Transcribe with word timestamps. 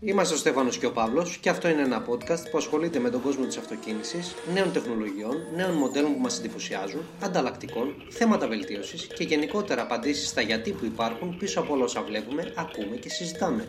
Είμαστε 0.00 0.34
ο 0.34 0.36
Στέφανος 0.36 0.78
και 0.78 0.86
ο 0.86 0.92
Παύλος 0.92 1.38
και 1.40 1.48
αυτό 1.48 1.68
είναι 1.68 1.82
ένα 1.82 2.02
podcast 2.08 2.50
που 2.50 2.58
ασχολείται 2.58 2.98
με 2.98 3.10
τον 3.10 3.22
κόσμο 3.22 3.44
της 3.44 3.56
αυτοκίνησης, 3.56 4.34
νέων 4.54 4.72
τεχνολογιών, 4.72 5.36
νέων 5.56 5.70
μοντέλων 5.70 6.12
που 6.12 6.20
μας 6.20 6.38
εντυπωσιάζουν, 6.38 7.00
ανταλλακτικών, 7.24 7.94
θέματα 8.08 8.48
βελτίωσης 8.48 9.06
και 9.14 9.24
γενικότερα 9.24 9.82
απαντήσεις 9.82 10.28
στα 10.28 10.40
γιατί 10.40 10.70
που 10.70 10.84
υπάρχουν 10.84 11.36
πίσω 11.38 11.60
από 11.60 11.74
όλα 11.74 11.84
όσα 11.84 12.02
βλέπουμε, 12.02 12.52
ακούμε 12.54 12.96
και 12.96 13.08
συζητάμε. 13.08 13.68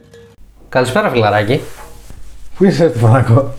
Καλησπέρα, 0.69 1.09
φιλαράκι. 1.09 1.61
Πού 2.57 2.65
είσαι, 2.65 2.89
Στεφανάκο; 2.89 3.53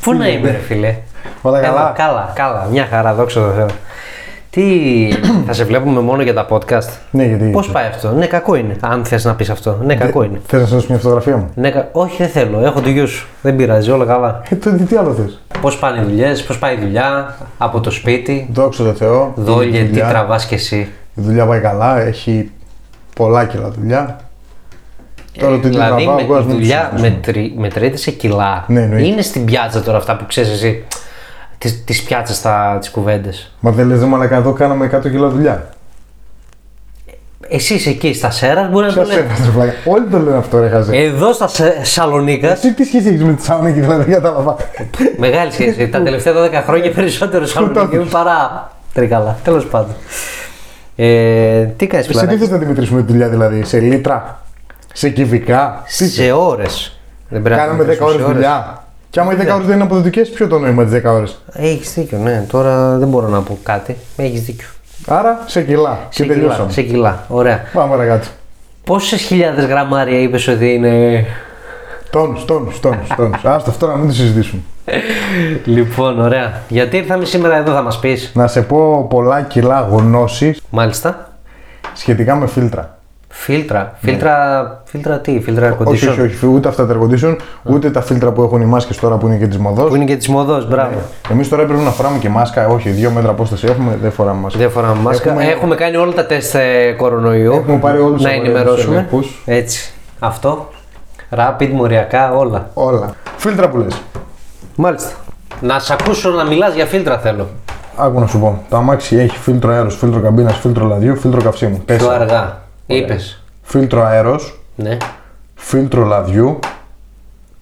Πού 0.00 0.12
να 0.14 0.28
είμαι, 0.28 0.50
ρε 0.50 0.58
φίλε; 0.58 0.98
Όλα 1.42 1.60
καλά; 1.60 1.82
Εδώ, 1.84 1.92
καλά, 1.96 2.32
καλά. 2.34 2.64
Μια 2.64 2.86
χαρά, 2.86 3.14
δόξα 3.14 3.40
τω 3.40 3.52
Θεώ. 3.52 3.68
Τι, 4.58 5.08
θα 5.46 5.52
σε 5.52 5.64
βλέπουμε 5.64 6.00
μόνο 6.00 6.22
για 6.22 6.34
τα 6.34 6.46
podcast; 6.50 6.88
Ναι, 7.10 7.24
γιατί. 7.24 7.44
Πώς 7.44 7.70
πάει 7.70 7.86
αυτό; 7.86 8.12
Ναι, 8.12 8.26
κακό 8.26 8.54
είναι. 8.54 8.76
Αν 8.80 9.04
θες 9.04 9.24
να 9.24 9.34
πεις 9.34 9.50
αυτό. 9.50 9.78
Ναι, 9.82 9.94
κακό 9.94 10.22
είναι. 10.22 10.40
Θες 10.46 10.60
να 10.60 10.66
σου 10.66 10.74
δώσω 10.74 10.86
μια 10.88 10.98
φωτογραφία 10.98 11.36
μου; 11.36 11.50
Ναι, 11.54 11.70
κα- 11.70 11.88
Όχι, 11.92 12.16
δεν 12.16 12.28
θέλω. 12.28 12.60
Έχω 12.60 12.80
το 12.80 12.88
γιο 12.88 13.06
σου. 13.06 13.26
Δεν 13.42 13.56
πειράζει, 13.56 13.90
όλα 13.90 14.04
καλά. 14.04 14.42
Ε, 14.48 14.54
τότε 14.54 14.76
τι 14.76 14.96
άλλο 14.96 15.12
θες; 15.12 15.40
Πώς 15.60 15.78
πάνε 15.78 16.00
οι 16.00 16.04
δουλειές, 16.04 16.42
πώς 16.44 16.58
πάει 16.58 16.74
η 16.74 16.78
δουλειά, 16.80 17.36
από 17.58 17.80
το 17.80 17.90
σπίτι. 17.90 18.48
Δόξα 18.52 18.84
τω 18.84 18.92
Θεώ. 18.92 19.32
Δόλια, 19.36 19.80
η 19.80 19.82
τι 19.82 19.88
δουλειά- 19.88 20.08
τραβάς 20.08 20.46
κι 20.46 20.54
εσύ. 20.54 20.88
Η 21.14 21.20
δουλειά 21.20 21.46
πάει 21.46 21.60
καλά, 21.60 22.00
έχει 22.00 22.50
πολλά 23.14 23.44
κιλά 23.44 23.70
δουλειά. 23.70 24.16
Τώρα 25.38 25.58
τι 25.58 25.68
δηλαδή, 25.68 26.02
τραβάω, 26.04 26.14
με, 26.14 26.22
εγώ 26.22 26.34
ας 26.34 26.44
η 26.44 26.46
μην 26.46 26.56
δουλειά 26.56 26.88
τους 26.92 27.00
μετρη, 27.00 27.54
μετρείται 27.56 27.96
σε 27.96 28.10
κιλά. 28.10 28.64
Ναι, 28.68 28.80
εννοείται. 28.82 29.06
είναι 29.06 29.22
στην 29.22 29.44
πιάτσα 29.44 29.82
τώρα 29.82 29.98
αυτά 29.98 30.16
που 30.16 30.26
ξέρεις 30.26 30.50
εσύ. 30.50 30.84
Τις 31.58 31.84
τις 31.84 32.02
πιάτσες, 32.02 32.42
τις 32.80 32.90
κουβέντες. 32.90 33.52
Μα 33.60 33.70
δεν 33.70 33.86
λες 33.86 33.98
δε 33.98 34.06
μαλακά 34.06 34.36
εδώ 34.36 34.52
κάναμε 34.52 34.84
100 34.84 35.00
κιλά 35.10 35.28
δουλειά. 35.28 35.68
Εσύ 37.48 37.74
είσαι 37.74 37.90
εκεί 37.90 38.14
στα 38.14 38.30
Σέρας, 38.30 38.70
μπορεί 38.70 38.86
να 38.86 38.92
το 38.92 39.00
Ποιος 39.00 39.14
λέει. 39.14 39.24
έφτασε 39.24 39.44
ρε 39.44 39.50
πλάκα. 39.50 39.72
Όλοι 39.84 40.06
το 40.10 40.18
λένε 40.18 40.36
αυτό 40.36 40.60
ρε 40.60 40.68
χαζέ. 40.68 40.96
Εδώ 40.96 41.32
στα 41.32 41.48
Σε- 41.48 41.84
Σαλονίκας, 41.84 42.58
Εσύ 42.58 42.72
τι 42.74 42.84
σχέση 42.84 43.08
έχεις 43.08 43.22
με 43.24 43.32
τη 43.32 43.44
Σαλονίκη 43.44 43.80
δηλαδή 43.80 44.02
δεν 44.02 44.12
κατάλαβα. 44.22 44.56
μεγάλη 45.18 45.52
σχέση. 45.52 45.88
Τα 45.88 46.02
τελευταία 46.02 46.32
12 46.32 46.62
χρόνια 46.66 46.90
περισσότερο 46.92 47.46
Σαλονίκη 47.46 47.96
το 47.96 48.04
παρά 48.10 48.70
Τρίκαλα. 48.92 49.38
Τέλος 49.44 49.66
πάντων. 49.66 49.94
Ε, 50.96 51.62
τι 51.64 51.86
κάνεις, 51.86 52.06
Σε 52.06 52.26
τι 52.26 52.36
θες 52.36 52.48
να 52.50 52.58
τη 52.58 52.66
μετρήσουμε 52.66 53.02
τη 53.02 53.12
δουλειά 53.12 53.28
δηλαδή, 53.28 53.64
σε 53.64 53.78
λίτρα, 53.80 54.42
σε 54.92 55.08
κυβικά. 55.08 55.82
Τι 55.86 55.92
θες; 56.04 56.12
Σε 56.12 56.32
ώρες. 56.32 56.98
Δεν 57.28 57.42
πρέπει 57.42 57.58
να 57.60 57.64
Κάναμε 57.66 57.82
10 57.82 57.86
μετρήσουμε 57.86 58.10
ώρες 58.10 58.26
σε 58.26 58.32
δουλειά. 58.32 58.82
Και 59.10 59.20
άμα 59.20 59.32
οι 59.32 59.36
10 59.36 59.54
ώρες 59.54 59.66
δεν 59.66 59.74
είναι 59.74 59.84
αποδοτικές, 59.84 60.28
ποιο 60.30 60.48
το 60.48 60.58
νόημα 60.58 60.84
τις 60.84 60.92
10 60.92 61.12
ώρες; 61.12 61.38
Έχεις 61.52 61.92
δίκιο, 61.94 62.18
ναι. 62.18 62.44
Τώρα 62.50 62.96
δεν 62.98 63.08
μπορώ 63.08 63.28
να 63.28 63.40
πω 63.40 63.58
κάτι. 63.62 63.96
Έχεις 64.16 64.42
δίκιο. 64.42 64.68
Άρα 65.06 65.38
σε 65.46 65.62
κιλά. 65.62 65.98
Σε 66.08 66.22
Και 66.22 66.28
κιλά, 66.28 66.34
τελειώσαμε. 66.34 66.70
σε 66.72 66.82
κιλά. 66.82 67.24
Ωραία. 67.28 67.62
Πάμε 67.72 67.90
παρακάτω. 67.90 68.26
Πόσες 68.84 69.20
χιλιάδες 69.20 69.64
γραμμάρια 69.64 70.18
είπες 70.18 70.48
ότι 70.48 70.72
είναι; 70.74 71.24
Τόνους, 72.10 72.44
τόνους, 72.44 72.80
τόνους, 72.80 73.08
τόνους. 73.16 73.44
Άστο 73.54 73.70
αυτό 73.70 73.86
να 73.86 73.96
μην 73.96 74.08
το 74.08 74.14
συζητήσουμε. 74.14 74.62
Λοιπόν, 75.64 76.20
ωραία. 76.20 76.60
Γιατί 76.68 76.96
ήρθαμε 76.96 77.24
σήμερα 77.24 77.56
εδώ, 77.56 77.72
θα 77.72 77.82
μας 77.82 77.98
πεις; 77.98 78.30
Να 78.34 78.46
σε 78.46 78.62
πω 78.62 79.06
πολλά 79.10 79.42
κιλά 79.42 79.88
γνώση 79.90 80.56
Μάλιστα. 80.70 81.32
σχετικά 81.94 82.34
με 82.36 82.46
φίλτρα. 82.46 82.97
Φίλτρα. 83.30 83.94
Φίλτρα, 84.00 84.82
φίλτρα 84.84 85.18
τι, 85.18 85.40
φίλτρα 85.40 85.66
air 85.74 85.78
Ναι. 85.78 85.84
Όχι, 85.90 86.08
όχι, 86.08 86.18
condition. 86.20 86.24
όχι, 86.24 86.46
ούτε 86.46 86.68
αυτά 86.68 86.86
τα 86.86 86.94
air 86.94 87.02
condition, 87.02 87.36
ούτε 87.62 87.90
τα 87.90 88.00
φίλτρα 88.00 88.30
που 88.30 88.42
έχουν 88.42 88.60
οι 88.60 88.64
μάσκες 88.64 88.96
τώρα 88.96 89.16
που 89.16 89.26
είναι 89.26 89.36
και 89.36 89.46
της 89.46 89.58
μοδός. 89.58 89.88
Που 89.88 89.94
είναι 89.96 90.04
και 90.04 90.16
της 90.16 90.28
μοδός, 90.28 90.68
μπράβο. 90.68 90.98
Εμείς 91.30 91.48
τώρα 91.48 91.62
έπρεπε 91.62 91.82
να 91.82 91.90
φοράμε 91.90 92.18
και 92.18 92.28
μάσκα. 92.28 92.66
Όχι, 92.68 92.88
δύο 92.90 93.10
μέτρα 93.10 93.30
απόσταση 93.30 93.66
έχουμε, 93.66 93.98
δεν 94.02 94.12
φοράμε 94.12 94.40
μάσκα. 94.40 94.58
Δεν 94.58 94.70
φοράμε 94.70 95.00
μάσκα. 95.02 95.28
Έχουμε... 95.30 95.44
Έχουμε- 95.44 95.74
κάνει 95.74 95.96
όλα 95.96 96.12
τα 96.12 96.26
τεστ 96.26 96.54
ε, 96.54 96.92
κορονοϊού. 96.96 97.52
Έχουμε 97.52 97.76
πάρει 97.78 97.98
όλους 97.98 98.22
να 98.22 98.28
τους 98.30 98.38
ενημερώσουμε. 98.38 98.96
ελέγχους. 98.96 99.42
Έτσι. 99.44 99.92
Αυτό. 100.18 100.68
Rapid, 101.36 101.68
μοριακά, 101.72 102.32
όλα. 102.32 102.70
Όλα. 102.74 103.14
Φίλτρα 103.36 103.68
που 103.68 103.76
λες. 103.76 104.00
Μάλιστα. 104.76 105.10
Να 105.60 105.78
σε 105.78 105.92
ακούσω 106.00 106.30
να 106.30 106.44
μιλάς 106.44 106.74
για 106.74 106.86
φίλτρα 106.86 107.18
θέλω. 107.18 107.48
Άκου 107.96 108.20
να 108.20 108.26
σου 108.26 108.38
πω. 108.38 108.62
Το 108.68 108.76
αμάξι 108.76 109.16
έχει 109.16 109.38
φίλτρο 109.38 109.72
αέρος, 109.72 109.96
φίλτρο 109.96 110.20
καμπίνας, 110.20 110.56
φίλτρο 110.58 110.86
λαδιού, 110.86 111.16
φίλτρο 111.16 111.42
καυσίμου. 111.42 111.82
Πιο 111.84 111.96
Τέσσερα. 111.96 112.14
αργά. 112.14 112.66
Είπες. 112.90 113.42
Φίλτρο 113.62 114.02
αέρος, 114.04 114.60
Ναι. 114.76 114.96
φίλτρο 115.54 116.04
λαδιού, 116.04 116.58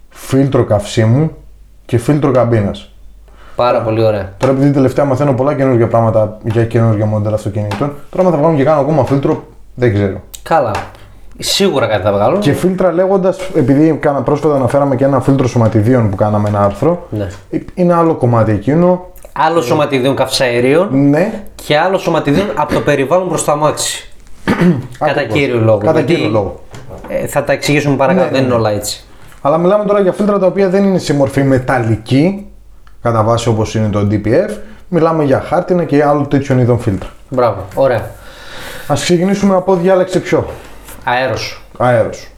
φίλτρο 0.08 0.64
καυσίμου 0.64 1.30
και 1.86 1.98
φίλτρο 1.98 2.30
καμπίνας. 2.30 2.90
Πάρα 3.56 3.80
πολύ 3.82 4.02
ωραία. 4.04 4.32
Τώρα 4.36 4.52
επειδή 4.52 4.70
τελευταία 4.70 5.04
μαθαίνω 5.04 5.32
πολλά 5.34 5.54
καινούργια 5.54 5.86
πράγματα 5.88 6.38
για 6.44 6.64
καινούργια 6.64 7.06
μοντέλα 7.06 7.34
αυτοκινήτων, 7.34 7.92
τώρα 8.10 8.24
μα 8.24 8.30
θα 8.30 8.36
βγάλουν 8.36 8.56
και 8.56 8.64
κάνω 8.64 8.80
ακόμα 8.80 9.04
φίλτρο, 9.04 9.44
δεν 9.74 9.94
ξέρω. 9.94 10.20
Καλά. 10.42 10.70
Σίγουρα 11.38 11.86
κάτι 11.86 12.02
θα 12.02 12.12
βγάλω. 12.12 12.38
Και 12.38 12.52
φίλτρα 12.52 12.92
λέγοντας, 12.92 13.38
επειδή 13.54 13.92
κάνα, 14.00 14.22
πρόσφατα 14.22 14.54
αναφέραμε 14.54 14.96
και 14.96 15.04
ένα 15.04 15.20
φίλτρο 15.20 15.46
σωματιδίων 15.48 16.10
που 16.10 16.16
κάναμε 16.16 16.48
ένα 16.48 16.64
άρθρο, 16.64 17.06
Ναι. 17.10 17.28
είναι 17.74 17.94
άλλο 17.94 18.14
κομμάτι 18.14 18.52
εκείνο. 18.52 19.06
Άλλο 19.32 19.60
σωματιδίων 19.60 20.16
καυσαερίων 20.16 21.08
Ναι, 21.08 21.42
και 21.54 21.78
άλλο 21.78 21.98
σωματιδίων 21.98 22.46
από 22.54 22.74
το 22.74 22.80
περιβάλλον 22.80 23.28
προς 23.28 23.44
το 23.44 23.52
αμάξι. 23.52 24.10
Κατά 24.98 25.10
Ακριβώς. 25.20 25.32
κύριο 25.38 25.58
λόγο. 25.60 25.78
Κατά 25.78 25.92
Γιατί, 25.92 26.14
κύριο 26.14 26.30
λόγο. 26.30 26.60
ε, 27.08 27.26
θα 27.26 27.44
τα 27.44 27.52
εξηγήσουμε 27.52 27.96
παρακάτω, 27.96 28.24
Ναι, 28.24 28.30
δεν 28.30 28.40
ναι. 28.40 28.46
είναι 28.46 28.54
όλα 28.56 28.70
έτσι. 28.70 29.04
Αλλά 29.40 29.58
μιλάμε 29.58 29.84
τώρα 29.84 30.00
για 30.00 30.12
φίλτρα 30.12 30.38
τα 30.38 30.46
οποία 30.46 30.68
δεν 30.68 30.84
είναι 30.84 30.98
σε 30.98 31.14
μορφή 31.14 31.42
μεταλλική, 31.42 32.46
κατά 33.02 33.22
βάση 33.22 33.48
όπως 33.48 33.74
είναι 33.74 33.88
το 33.88 34.06
DPF. 34.10 34.50
Μιλάμε 34.88 35.24
για 35.24 35.40
χάρτινα 35.40 35.84
και 35.84 36.04
άλλο 36.04 36.26
τέτοιων 36.26 36.58
είδων 36.58 36.78
φίλτρα. 36.78 37.08
Μπράβο. 37.28 37.64
Ωραία. 37.74 38.10
Ας 38.88 39.02
ξεκινήσουμε 39.02 39.54
από 39.56 39.74
διάλεξε 39.76 40.20
ποιο. 40.20 40.46
Αέρος. 41.04 41.62
Αέρος. 41.78 42.30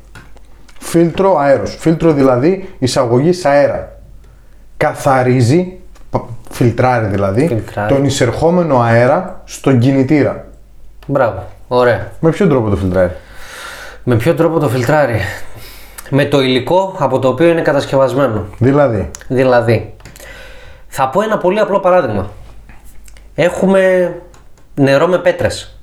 Φίλτρο 0.79 1.37
αέρος. 1.39 1.77
Φίλτρο 1.79 2.13
δηλαδή 2.13 2.69
εισαγωγής 2.79 3.45
αέρα. 3.45 3.99
Καθαρίζει, 4.77 5.77
πα- 6.11 6.25
φιλτράρει 6.51 7.07
δηλαδή, 7.07 7.47
Φιλτράρει. 7.47 7.95
τον 7.95 8.05
εισερχόμενο 8.05 8.81
αέρα 8.81 9.41
στον 9.45 9.79
κινητήρα. 9.79 10.45
Μπράβο. 11.07 11.47
Ωραία. 11.69 12.13
Με 12.21 12.31
ποιον 12.31 12.49
τρόπο 12.49 12.71
το 12.71 12.77
φιλτράρει; 12.77 13.13
Με 14.05 14.17
ποιο 14.17 14.35
τρόπο 14.35 14.59
το 14.59 14.69
φιλτράρει; 14.69 15.21
Με 16.11 16.25
το 16.25 16.41
υλικό 16.41 16.95
από 16.99 17.19
το 17.19 17.29
οποίο 17.29 17.49
είναι 17.49 17.61
κατασκευασμένο. 17.63 18.45
Δηλαδή, 18.59 19.11
Δηλαδή, 19.29 19.95
θα 20.89 21.09
πω 21.09 21.23
ένα 21.23 21.39
πολύ 21.39 21.59
απλό 21.59 21.81
παράδειγμα. 21.81 22.31
Έχουμε 23.35 24.15
νερό 24.75 25.07
με 25.07 25.19
πέτρες 25.19 25.79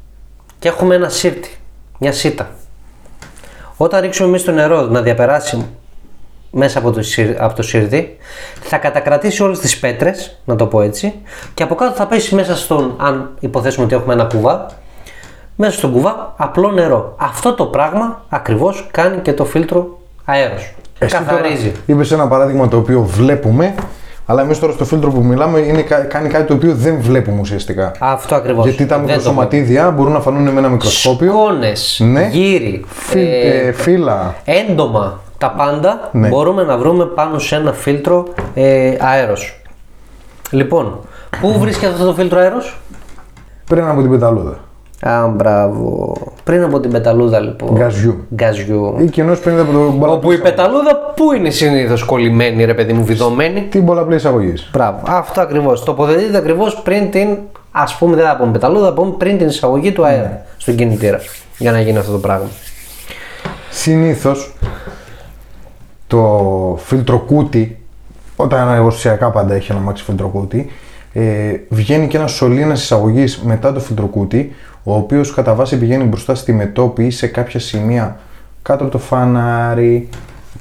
και 0.59 0.67
έχουμε 0.67 0.95
ένα 0.95 1.09
σύρτη, 1.09 1.57
μια 1.99 2.11
σίτα. 2.11 2.49
Όταν 3.77 4.01
ρίξουμε 4.01 4.27
εμείς 4.27 4.43
το 4.43 4.51
νερό 4.51 4.81
να 4.81 5.01
διαπεράσει 5.01 5.65
μέσα 6.51 6.79
από 6.79 6.91
το, 6.91 7.01
σύρ- 7.01 7.41
από 7.41 7.55
το 7.55 7.61
σύρτη, 7.61 8.17
θα 8.61 8.77
κατακρατήσει 8.77 9.43
όλες 9.43 9.59
τις 9.59 9.79
πέτρες, 9.79 10.39
να 10.45 10.55
το 10.55 10.65
πω 10.65 10.81
έτσι, 10.81 11.13
και 11.53 11.63
από 11.63 11.75
κάτω 11.75 11.95
θα 11.95 12.07
πέσει 12.07 12.35
μέσα 12.35 12.55
στον, 12.55 12.95
αν 12.99 13.35
υποθέσουμε 13.39 13.85
ότι 13.85 13.95
έχουμε 13.95 14.13
ένα 14.13 14.23
κουβά, 14.23 14.65
μέσα 15.55 15.77
στον 15.77 15.91
κουβά 15.91 16.33
απλό 16.37 16.71
νερό. 16.71 17.13
Αυτό 17.17 17.53
το 17.53 17.65
πράγμα 17.65 18.21
ακριβώς 18.29 18.87
κάνει 18.91 19.17
και 19.17 19.33
το 19.33 19.45
φίλτρο 19.45 19.99
αέρος. 20.25 20.73
Καθαρίζει. 20.99 21.71
Είπες 21.85 22.11
ένα 22.11 22.27
παράδειγμα 22.27 22.67
το 22.67 22.77
οποίο 22.77 23.01
βλέπουμε, 23.01 23.75
αλλά 24.25 24.41
εμείς 24.41 24.59
τώρα 24.59 24.73
στο 24.73 24.85
φίλτρο 24.85 25.09
που 25.11 25.23
μιλάμε 25.23 25.59
είναι, 25.59 25.81
κα- 25.81 25.99
κάνει 26.03 26.29
κάτι 26.29 26.43
το 26.47 26.53
οποίο 26.53 26.73
δεν 26.73 27.01
βλέπουμε 27.01 27.39
ουσιαστικά. 27.39 27.91
Αυτό 27.99 28.35
ακριβώς. 28.35 28.63
Γιατί 28.65 28.85
τα 28.85 28.95
Δεν 28.95 29.05
το 29.05 29.11
μικροσωματίδια 29.11 29.91
μπορούν 29.91 30.11
να 30.13 30.19
φανούν 30.19 30.49
με 30.49 30.59
ένα 30.59 30.69
μικροσκόπιο. 30.69 31.31
Σκόνες, 31.31 31.99
Ναι. 32.03 32.27
γύρι, 32.31 32.85
Φι- 32.87 33.17
ε, 33.43 33.67
ε, 33.67 33.71
φύλλα. 33.71 34.35
έντομα, 34.45 35.19
τα 35.37 35.49
πάντα 35.51 36.09
Ναι. 36.11 36.27
μπορούμε 36.27 36.63
να 36.63 36.77
βρούμε 36.77 37.05
πάνω 37.05 37.39
σε 37.39 37.55
ένα 37.55 37.73
φίλτρο 37.73 38.25
ε, 38.53 38.93
αέρος. 38.99 39.61
Λοιπόν, 40.49 40.99
πού 41.41 41.59
βρίσκεται 41.59 41.91
αυτό 41.93 42.05
το 42.05 42.13
φίλτρο 42.13 42.39
αέρος; 42.39 42.77
Πριν 43.69 43.87
από 43.87 44.01
την 44.01 44.09
πεταλούδα. 44.11 44.57
Α, 45.09 45.27
μπράβο. 45.27 46.13
Πριν 46.43 46.63
από 46.63 46.79
την 46.79 46.91
πεταλούδα 46.91 47.39
λοιπόν. 47.39 47.69
Γκαζιού. 47.73 48.25
Γκαζιού. 48.35 48.95
Ή 48.99 49.05
κοινώ 49.05 49.35
πριν 49.35 49.59
από 49.59 49.71
το 49.71 49.91
μπολα- 49.91 50.11
Όπου 50.13 50.31
η 50.31 50.37
πεταλούδα 50.37 51.13
πού 51.15 51.33
είναι 51.33 51.49
συνήθως 51.49 52.03
κολλημένη 52.03 52.65
ρε 52.65 52.73
παιδί 52.73 52.93
μου, 52.93 53.03
βιδωμένη; 53.05 53.61
την 53.61 53.85
πολλαπλή 53.85 54.15
εισαγωγή. 54.15 54.53
Μπράβο. 54.71 54.99
Αυτό 55.07 55.41
ακριβώς. 55.41 55.83
Τοποθετείται 55.83 56.37
ακριβώς 56.37 56.81
πριν 56.81 57.11
την, 57.11 57.37
ας 57.71 57.95
πούμε 57.97 58.15
δεν 58.15 58.25
θα 58.25 58.35
πούμε 58.37 58.51
πεταλούδα, 58.51 58.85
θα 58.85 58.93
πούμε 58.93 59.11
πριν 59.17 59.37
την 59.37 59.47
εισαγωγή 59.47 59.91
του 59.91 60.05
αέρα 60.05 60.45
στον 60.57 60.75
κινητήρα. 60.75 61.19
Για 61.57 61.71
να 61.71 61.79
γίνει 61.81 61.97
αυτό 61.97 62.11
το 62.11 62.17
πράγμα. 62.17 62.47
Συνήθως 63.69 64.53
το 66.07 66.77
φίλτρο 66.79 67.17
κούτι, 67.19 67.77
όταν 68.35 68.69
εργοστασιακά 68.69 69.29
πάντα 69.31 69.53
έχει 69.53 69.71
ένα 69.71 69.81
μάξι 69.81 70.03
φίλτρο 70.03 70.27
κούτι, 70.27 70.69
ε, 71.13 71.21
βγαίνει 71.69 72.07
και 72.07 72.17
ένα 72.17 72.27
σωλήνας 72.27 72.81
εισαγωγής 72.83 73.41
μετά 73.45 73.73
το 73.73 73.79
φίλτρο 73.79 74.05
κούτι, 74.05 74.55
ο 74.87 74.95
οποίος 74.95 75.33
κατά 75.33 75.53
βάση 75.53 75.77
πηγαίνει 75.77 76.03
μπροστά 76.03 76.35
στη 76.35 76.53
μετόπη 76.53 77.05
ή 77.05 77.11
σε 77.11 77.27
κάποια 77.27 77.59
σημεία 77.59 78.17
κάτω 78.61 78.83
από 78.83 78.91
το 78.91 78.97
φανάρι, 78.97 80.09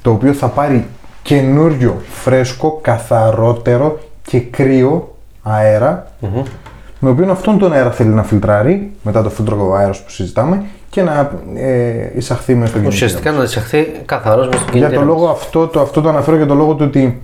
το 0.01 0.11
οποίο 0.11 0.33
θα 0.33 0.47
πάρει 0.47 0.85
καινούριο, 1.21 2.01
φρέσκο, 2.09 2.79
καθαρότερο 2.81 3.99
και 4.21 4.39
κρύο 4.39 5.15
αέρα 5.43 6.07
με 6.99 7.09
οποίο 7.09 7.31
αυτόν 7.31 7.57
τον 7.57 7.73
αέρα 7.73 7.91
θέλει 7.91 8.09
να 8.09 8.23
φιλτράρει 8.23 8.91
μετά 9.01 9.23
το 9.23 9.29
φίλτρο 9.29 9.73
αέρας 9.73 10.03
που 10.03 10.09
συζητάμε 10.09 10.65
και 10.89 11.01
να 11.01 11.31
ε, 11.55 12.11
εισαχθεί 12.15 12.55
μέσα 12.55 12.67
στο 12.67 12.79
κινητήρα. 12.79 13.05
Ουσιαστικά 13.05 13.31
να 13.31 13.43
εισαχθεί 13.43 14.01
καθαρός 14.05 14.47
μες 14.47 14.59
στην 14.59 14.77
Για 14.77 14.87
κινητήρα. 14.87 14.99
το 14.99 15.07
λόγο 15.07 15.27
αυτό, 15.27 15.67
το, 15.67 15.81
αυτό 15.81 16.01
το 16.01 16.09
αναφέρω 16.09 16.37
για 16.37 16.45
το 16.45 16.53
λόγο 16.53 16.73
του 16.73 16.85
ότι 16.87 17.21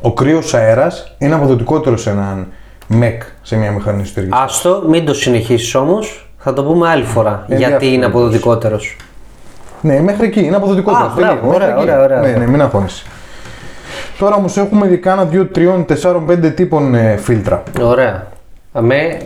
ο 0.00 0.12
κρύος 0.12 0.54
αέρας 0.54 1.14
είναι 1.18 1.34
αποδοτικότερο 1.34 1.96
σε 1.96 2.10
έναν 2.10 2.46
ΜΕΚ 2.92 3.22
σε 3.42 3.56
μια 3.56 3.70
μηχανή 3.70 4.02
εσωτερική. 4.02 4.32
Άστο, 4.36 4.82
μην 4.88 5.04
το 5.04 5.14
συνεχίσεις 5.14 5.74
όμως. 5.74 6.28
Θα 6.38 6.52
το 6.52 6.64
πούμε 6.64 6.88
άλλη 6.88 7.04
φορά. 7.04 7.44
Ε, 7.48 7.56
γιατί 7.56 7.86
είναι 7.86 7.96
διαφορετικός. 7.96 8.20
αποδοτικότερος. 8.22 8.96
Ναι, 9.80 10.00
μέχρι 10.00 10.26
εκεί 10.26 10.40
είναι 10.40 10.56
αποδοτικότερος. 10.56 11.10
Α, 11.10 11.14
μπράβο, 11.16 11.54
ωραία, 11.54 11.76
ωραία, 11.76 12.02
ωραία. 12.02 12.20
Ναι, 12.20 12.28
ναι, 12.30 12.46
μην 12.46 12.62
αγχώνεσαι. 12.62 13.04
Τώρα 14.18 14.34
όμως 14.34 14.56
έχουμε 14.56 14.86
δει 14.86 14.98
κάνα 14.98 15.28
2, 15.32 15.48
3, 15.54 15.84
4, 15.84 16.22
5 16.26 16.52
τύπων 16.54 16.94
ε, 16.94 17.16
φίλτρα. 17.16 17.62
Ωραία. 17.82 18.26
Με, 18.80 19.18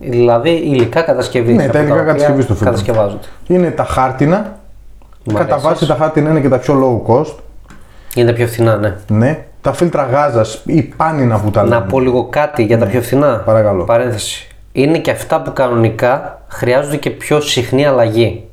δηλαδή 0.00 0.50
υλικά 0.50 1.00
κατασκευής. 1.02 1.56
Ναι, 1.56 1.68
τα 1.68 1.78
υλικά 1.80 2.02
κατασκευής 2.02 2.46
του 2.46 2.54
φίλτρου. 2.54 2.64
Κατασκευάζονται. 2.64 3.26
Είναι 3.46 3.70
τα 3.70 3.84
χάρτινα. 3.84 4.58
Μ' 5.24 5.32
Κατά 5.32 5.42
αρέσει. 5.44 5.66
βάση 5.66 5.86
τα 5.86 5.94
χάρτινα 5.94 6.30
είναι 6.30 6.40
και 6.40 6.48
τα 6.48 6.58
πιο 6.58 7.02
low 7.06 7.12
cost. 7.14 7.34
Είναι 8.14 8.30
τα 8.30 8.36
πιο 8.36 8.46
φθηνά, 8.46 8.76
ναι. 8.76 8.96
Ναι. 9.08 9.44
Τα 9.64 9.72
φίλτρα 9.72 10.02
γάζας 10.02 10.62
ή 10.66 10.82
πάνινα 10.82 11.38
που 11.40 11.50
τα 11.50 11.62
Να 11.62 11.68
λέμε. 11.68 11.86
πω 11.90 12.00
λίγο 12.00 12.26
κάτι 12.30 12.62
για 12.64 12.78
τα 12.78 12.86
πιο 12.86 13.02
φθηνά. 13.02 13.30
Ναι. 13.30 13.36
Παρακαλώ. 13.36 13.84
Παρένθεση. 13.84 14.48
Είναι 14.72 14.98
και 14.98 15.10
αυτά 15.10 15.40
που 15.42 15.52
κανονικά 15.52 16.42
χρειάζονται 16.48 16.96
και 16.96 17.10
πιο 17.10 17.40
συχνή 17.40 17.86
αλλαγή. 17.86 18.44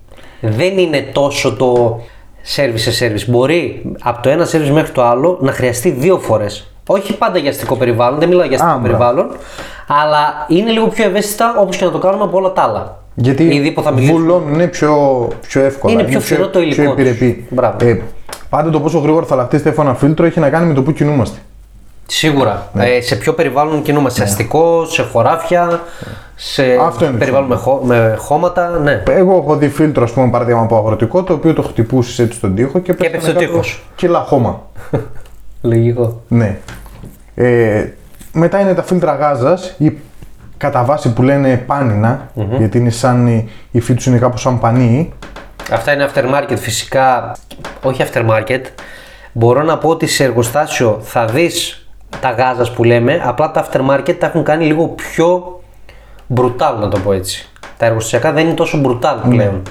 Δεν 0.42 0.78
είναι 0.78 1.06
τόσο 1.12 1.56
το 1.56 2.00
service 2.56 2.74
σε 2.92 3.06
service. 3.06 3.26
Μπορεί 3.28 3.82
από 4.04 4.22
το 4.22 4.30
ένα 4.30 4.46
service 4.46 4.70
μέχρι 4.74 4.92
το 4.92 5.04
άλλο 5.04 5.38
να 5.42 5.52
χρειαστεί 5.52 5.90
δύο 5.90 6.18
φορές. 6.20 6.72
Όχι 6.88 7.18
πάντα 7.18 7.38
για 7.38 7.50
αστικό 7.50 7.76
περιβάλλον, 7.76 8.20
δεν 8.20 8.28
μιλάω 8.30 8.46
για 8.46 8.56
αστικό 8.56 8.74
Άμπρα. 8.74 8.88
περιβάλλον, 8.92 9.32
αλλά 9.88 10.46
είναι 10.48 10.72
λίγο 10.72 10.88
πιο 10.88 11.04
ευαίσθητα 11.04 11.56
όπως 11.58 11.78
και 11.78 11.86
να 11.86 11.92
το 11.92 11.98
κάνουμε 11.98 12.24
από 12.24 12.38
όλα 12.38 12.52
τα 12.52 12.62
άλλα. 12.62 13.00
Γιατί 13.16 13.44
Ήδη 13.44 13.72
που 13.72 13.82
θα 13.82 13.92
μιλήσουμε. 13.92 14.20
βουλώνουν 14.20 14.54
είναι 14.54 14.68
πιο, 14.68 15.28
πιο 15.48 15.62
εύκολα. 15.62 15.94
Είναι 15.94 16.04
πιο 16.04 16.20
φθηνό 16.20 16.48
το 16.48 16.60
υλικό 16.62 16.82
Πιο 16.82 16.92
τους. 16.92 17.00
επιρρεπή. 17.02 17.46
Μπράβο. 17.50 17.76
Ε, 17.82 18.02
πάντα 18.52 18.70
το 18.70 18.80
πόσο 18.80 19.00
γρήγορα 19.00 19.26
θα 19.26 19.36
λαχτίσετε 19.36 19.82
ένα 19.82 19.94
φίλτρο 19.94 20.26
έχει 20.26 20.40
να 20.40 20.50
κάνει 20.50 20.68
με 20.68 20.74
το 20.74 20.82
που 20.84 20.94
κινούμαστε. 20.94 21.40
Σίγουρα. 22.08 22.70
Ναι. 22.74 22.86
Ε, 22.90 23.02
σε 23.02 23.16
ποιο 23.16 23.34
περιβάλλον 23.34 23.82
κινούμαστε, 23.82 24.20
σε 24.20 24.26
αστικό, 24.26 24.86
σε 24.86 25.04
χωράφια, 25.04 25.82
σε 26.36 26.64
Αυτό 26.86 27.04
είναι 27.04 27.14
το 27.14 27.20
περιβάλλον 27.20 27.50
με, 27.50 27.56
χώ- 27.56 27.84
με 27.84 28.16
χώματα. 28.20 28.70
Ναι. 28.70 29.04
Εγώ 29.08 29.38
έχω 29.38 29.56
δει 29.56 29.70
φίλτρο, 29.70 30.04
ας 30.04 30.12
πούμε, 30.12 30.30
παράδειγμα 30.30 30.62
από 30.62 30.78
αγροτικό, 30.78 31.24
το 31.24 31.34
οποίο 31.34 31.54
το 31.54 31.62
χτυπούσε 31.62 32.24
έτσι 32.24 32.38
στον 32.38 32.56
τοίχο 32.56 32.80
και, 32.80 32.96
έπεσε 32.98 33.30
ο 33.30 33.34
τοίχος. 33.34 33.84
Κιλά 33.96 34.20
χώμα. 34.20 34.62
Λογικό. 35.62 36.22
Ναι. 36.28 36.58
Ε, 37.36 37.86
μετά 38.34 38.60
είναι 38.60 38.74
τα 38.74 38.84
φίλτρα 38.84 39.16
γάζας 39.16 39.76
ή 39.78 39.98
κατά 40.58 40.84
βάση 40.84 41.14
που 41.14 41.22
λένε 41.24 41.58
πάνινα, 41.68 42.32
γιατί 42.58 42.78
είναι 42.78 42.90
σαν 42.90 43.28
η 43.28 43.50
η 43.72 43.78
υφή 43.78 43.94
του 43.94 44.10
είναι 44.10 44.18
κάπω 44.18 44.38
σαν 44.38 44.60
πανί. 44.60 45.14
Αυτά 45.72 45.94
είναι 45.94 46.10
aftermarket 46.14 46.58
φυσικά. 46.58 47.36
Όχι 47.84 48.04
aftermarket. 48.12 48.62
Μπορώ 49.32 49.64
να 49.64 49.78
πω 49.78 49.90
ότι 49.90 50.08
σε 50.08 50.24
εργοστάσιο 50.24 51.00
θα 51.02 51.26
δεις 51.26 51.88
τα 52.20 52.32
γάζας 52.32 52.72
που 52.72 52.84
λέμε, 52.84 53.22
απλά 53.26 53.52
τα 53.52 53.66
aftermarket 53.66 54.16
τα 54.20 54.26
έχουν 54.26 54.44
κάνει 54.44 54.66
λίγο 54.66 54.88
πιο 54.88 55.60
brutal 56.36 56.76
να 56.80 56.88
το 56.88 57.00
πω 57.00 57.14
έτσι. 57.14 57.50
Τα 57.78 57.86
εργοστασιακά 57.86 58.32
δεν 58.32 58.46
είναι 58.46 58.54
τόσο 58.54 58.82
brutal 58.86 59.30
πλέον. 59.30 59.62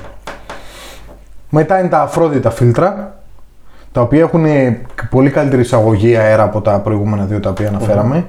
Μετά 1.48 1.78
είναι 1.78 1.88
τα 1.88 2.00
αφρόδιτα 2.00 2.50
φίλτρα, 2.50 3.18
τα 3.92 4.00
οποία 4.00 4.20
έχουν 4.20 4.44
πολύ 5.10 5.30
καλύτερη 5.30 5.62
εισαγωγή 5.62 6.16
αέρα 6.16 6.42
από 6.42 6.60
τα 6.60 6.80
προηγούμενα 6.80 7.24
δύο 7.24 7.40
τα 7.40 7.50
οποία 7.50 7.68
αναφέραμε. 7.68 8.26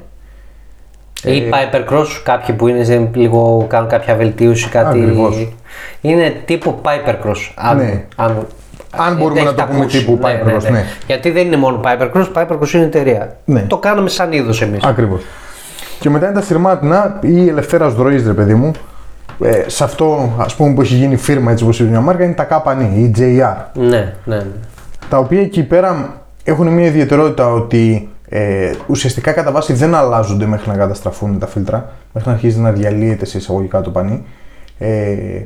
Ή 1.23 1.49
Piper 1.51 1.93
Cross, 1.93 2.07
κάποιοι 2.23 2.55
που 2.55 2.67
είναι 2.67 2.83
σε 2.83 3.09
λίγο 3.13 3.65
κάνουν 3.69 3.89
κάποια 3.89 4.15
βελτίωση, 4.15 4.69
κάτι. 4.69 5.01
Ακριβώς. 5.01 5.47
Είναι 6.01 6.41
τύπου 6.45 6.81
Piper 6.83 7.13
Cross. 7.27 7.51
Αν, 7.55 7.77
Ναι. 7.77 8.03
αν, 8.15 8.47
Αν 8.97 9.15
μπορούμε 9.17 9.39
έχετε 9.39 9.55
να 9.55 9.65
το 9.67 9.71
πούμε 9.71 9.81
ακούσει. 9.83 9.97
τύπου 9.97 10.19
Piper 10.21 10.55
Cross, 10.55 10.71
ναι. 10.71 10.83
Γιατί 11.07 11.31
δεν 11.31 11.45
είναι 11.45 11.57
μόνο 11.57 11.81
Piper 11.83 12.11
Cross, 12.11 12.27
Piper 12.33 12.59
Cross 12.59 12.73
είναι 12.73 12.83
εταιρεία. 12.83 13.35
Ναι. 13.45 13.61
Το 13.61 13.77
κάναμε 13.77 14.09
σαν 14.09 14.31
είδος 14.31 14.61
εμείς. 14.61 14.83
Ακριβώς. 14.83 15.21
Και 15.99 16.09
μετά 16.09 16.25
είναι 16.25 16.35
τα 16.35 16.41
σειρμάτινα 16.41 17.17
ή 17.21 17.47
ελευθέρας 17.47 17.93
ροή, 17.95 18.23
ρε 18.25 18.33
παιδί 18.33 18.53
μου. 18.53 18.71
Ε, 19.43 19.63
σε 19.69 19.83
αυτό 19.83 20.33
ας 20.37 20.55
πούμε 20.55 20.73
που 20.73 20.81
έχει 20.81 20.95
γίνει 20.95 21.15
φίρμα 21.15 21.51
έτσι 21.51 21.63
όπως 21.63 21.79
είναι 21.79 21.89
μια 21.89 22.01
μάρκα 22.01 22.23
είναι 22.23 22.33
τα 22.33 22.43
Κάπανι 22.43 22.99
ή 22.99 23.13
JR. 23.17 23.55
Ναι, 23.73 23.87
ναι, 23.87 24.35
ναι. 24.35 24.43
τα 25.09 25.17
οποία 25.17 25.41
εκεί 25.41 25.63
πέρα 25.63 26.13
έχουν 26.43 26.67
μια 26.67 26.85
ιδιαιτερότητα 26.85 27.47
ότι 27.53 28.09
ε, 28.29 28.71
ουσιαστικά 28.87 29.31
κατά 29.31 29.51
βάση 29.51 29.73
δεν 29.73 29.95
αλλάζονται 29.95 30.45
μέχρι 30.45 30.69
να 30.69 30.75
καταστραφούν 30.75 31.39
τα 31.39 31.47
φίλτρα, 31.47 31.89
μέχρι 32.13 32.29
να 32.29 32.35
αρχίζει 32.35 32.59
να 32.59 32.71
διαλύεται 32.71 33.25
σε 33.25 33.37
εισαγωγικά 33.37 33.81
το 33.81 33.89
πανί. 33.89 34.23
Ε, 34.77 35.41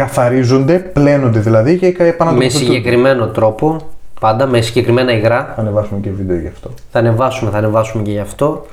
καθαρίζονται, 0.00 0.78
πλένονται 0.78 1.38
δηλαδή 1.38 1.78
και 1.78 1.94
Με 1.98 2.06
επανατοποθετούνται. 2.06 2.64
συγκεκριμένο 2.64 3.26
τρόπο, 3.26 3.76
πάντα 4.20 4.46
με 4.46 4.60
συγκεκριμένα 4.60 5.12
υγρά. 5.12 5.52
Θα 5.54 5.60
ανεβάσουμε 5.60 6.00
και 6.00 6.10
βίντεο 6.10 6.36
γι' 6.36 6.46
αυτό. 6.46 6.70
Θα 6.92 6.98
ανεβάσουμε, 6.98 7.50
θα 7.50 7.58
ανεβάσουμε 7.58 8.02
και 8.02 8.10
γι' 8.10 8.18
αυτό. 8.18 8.66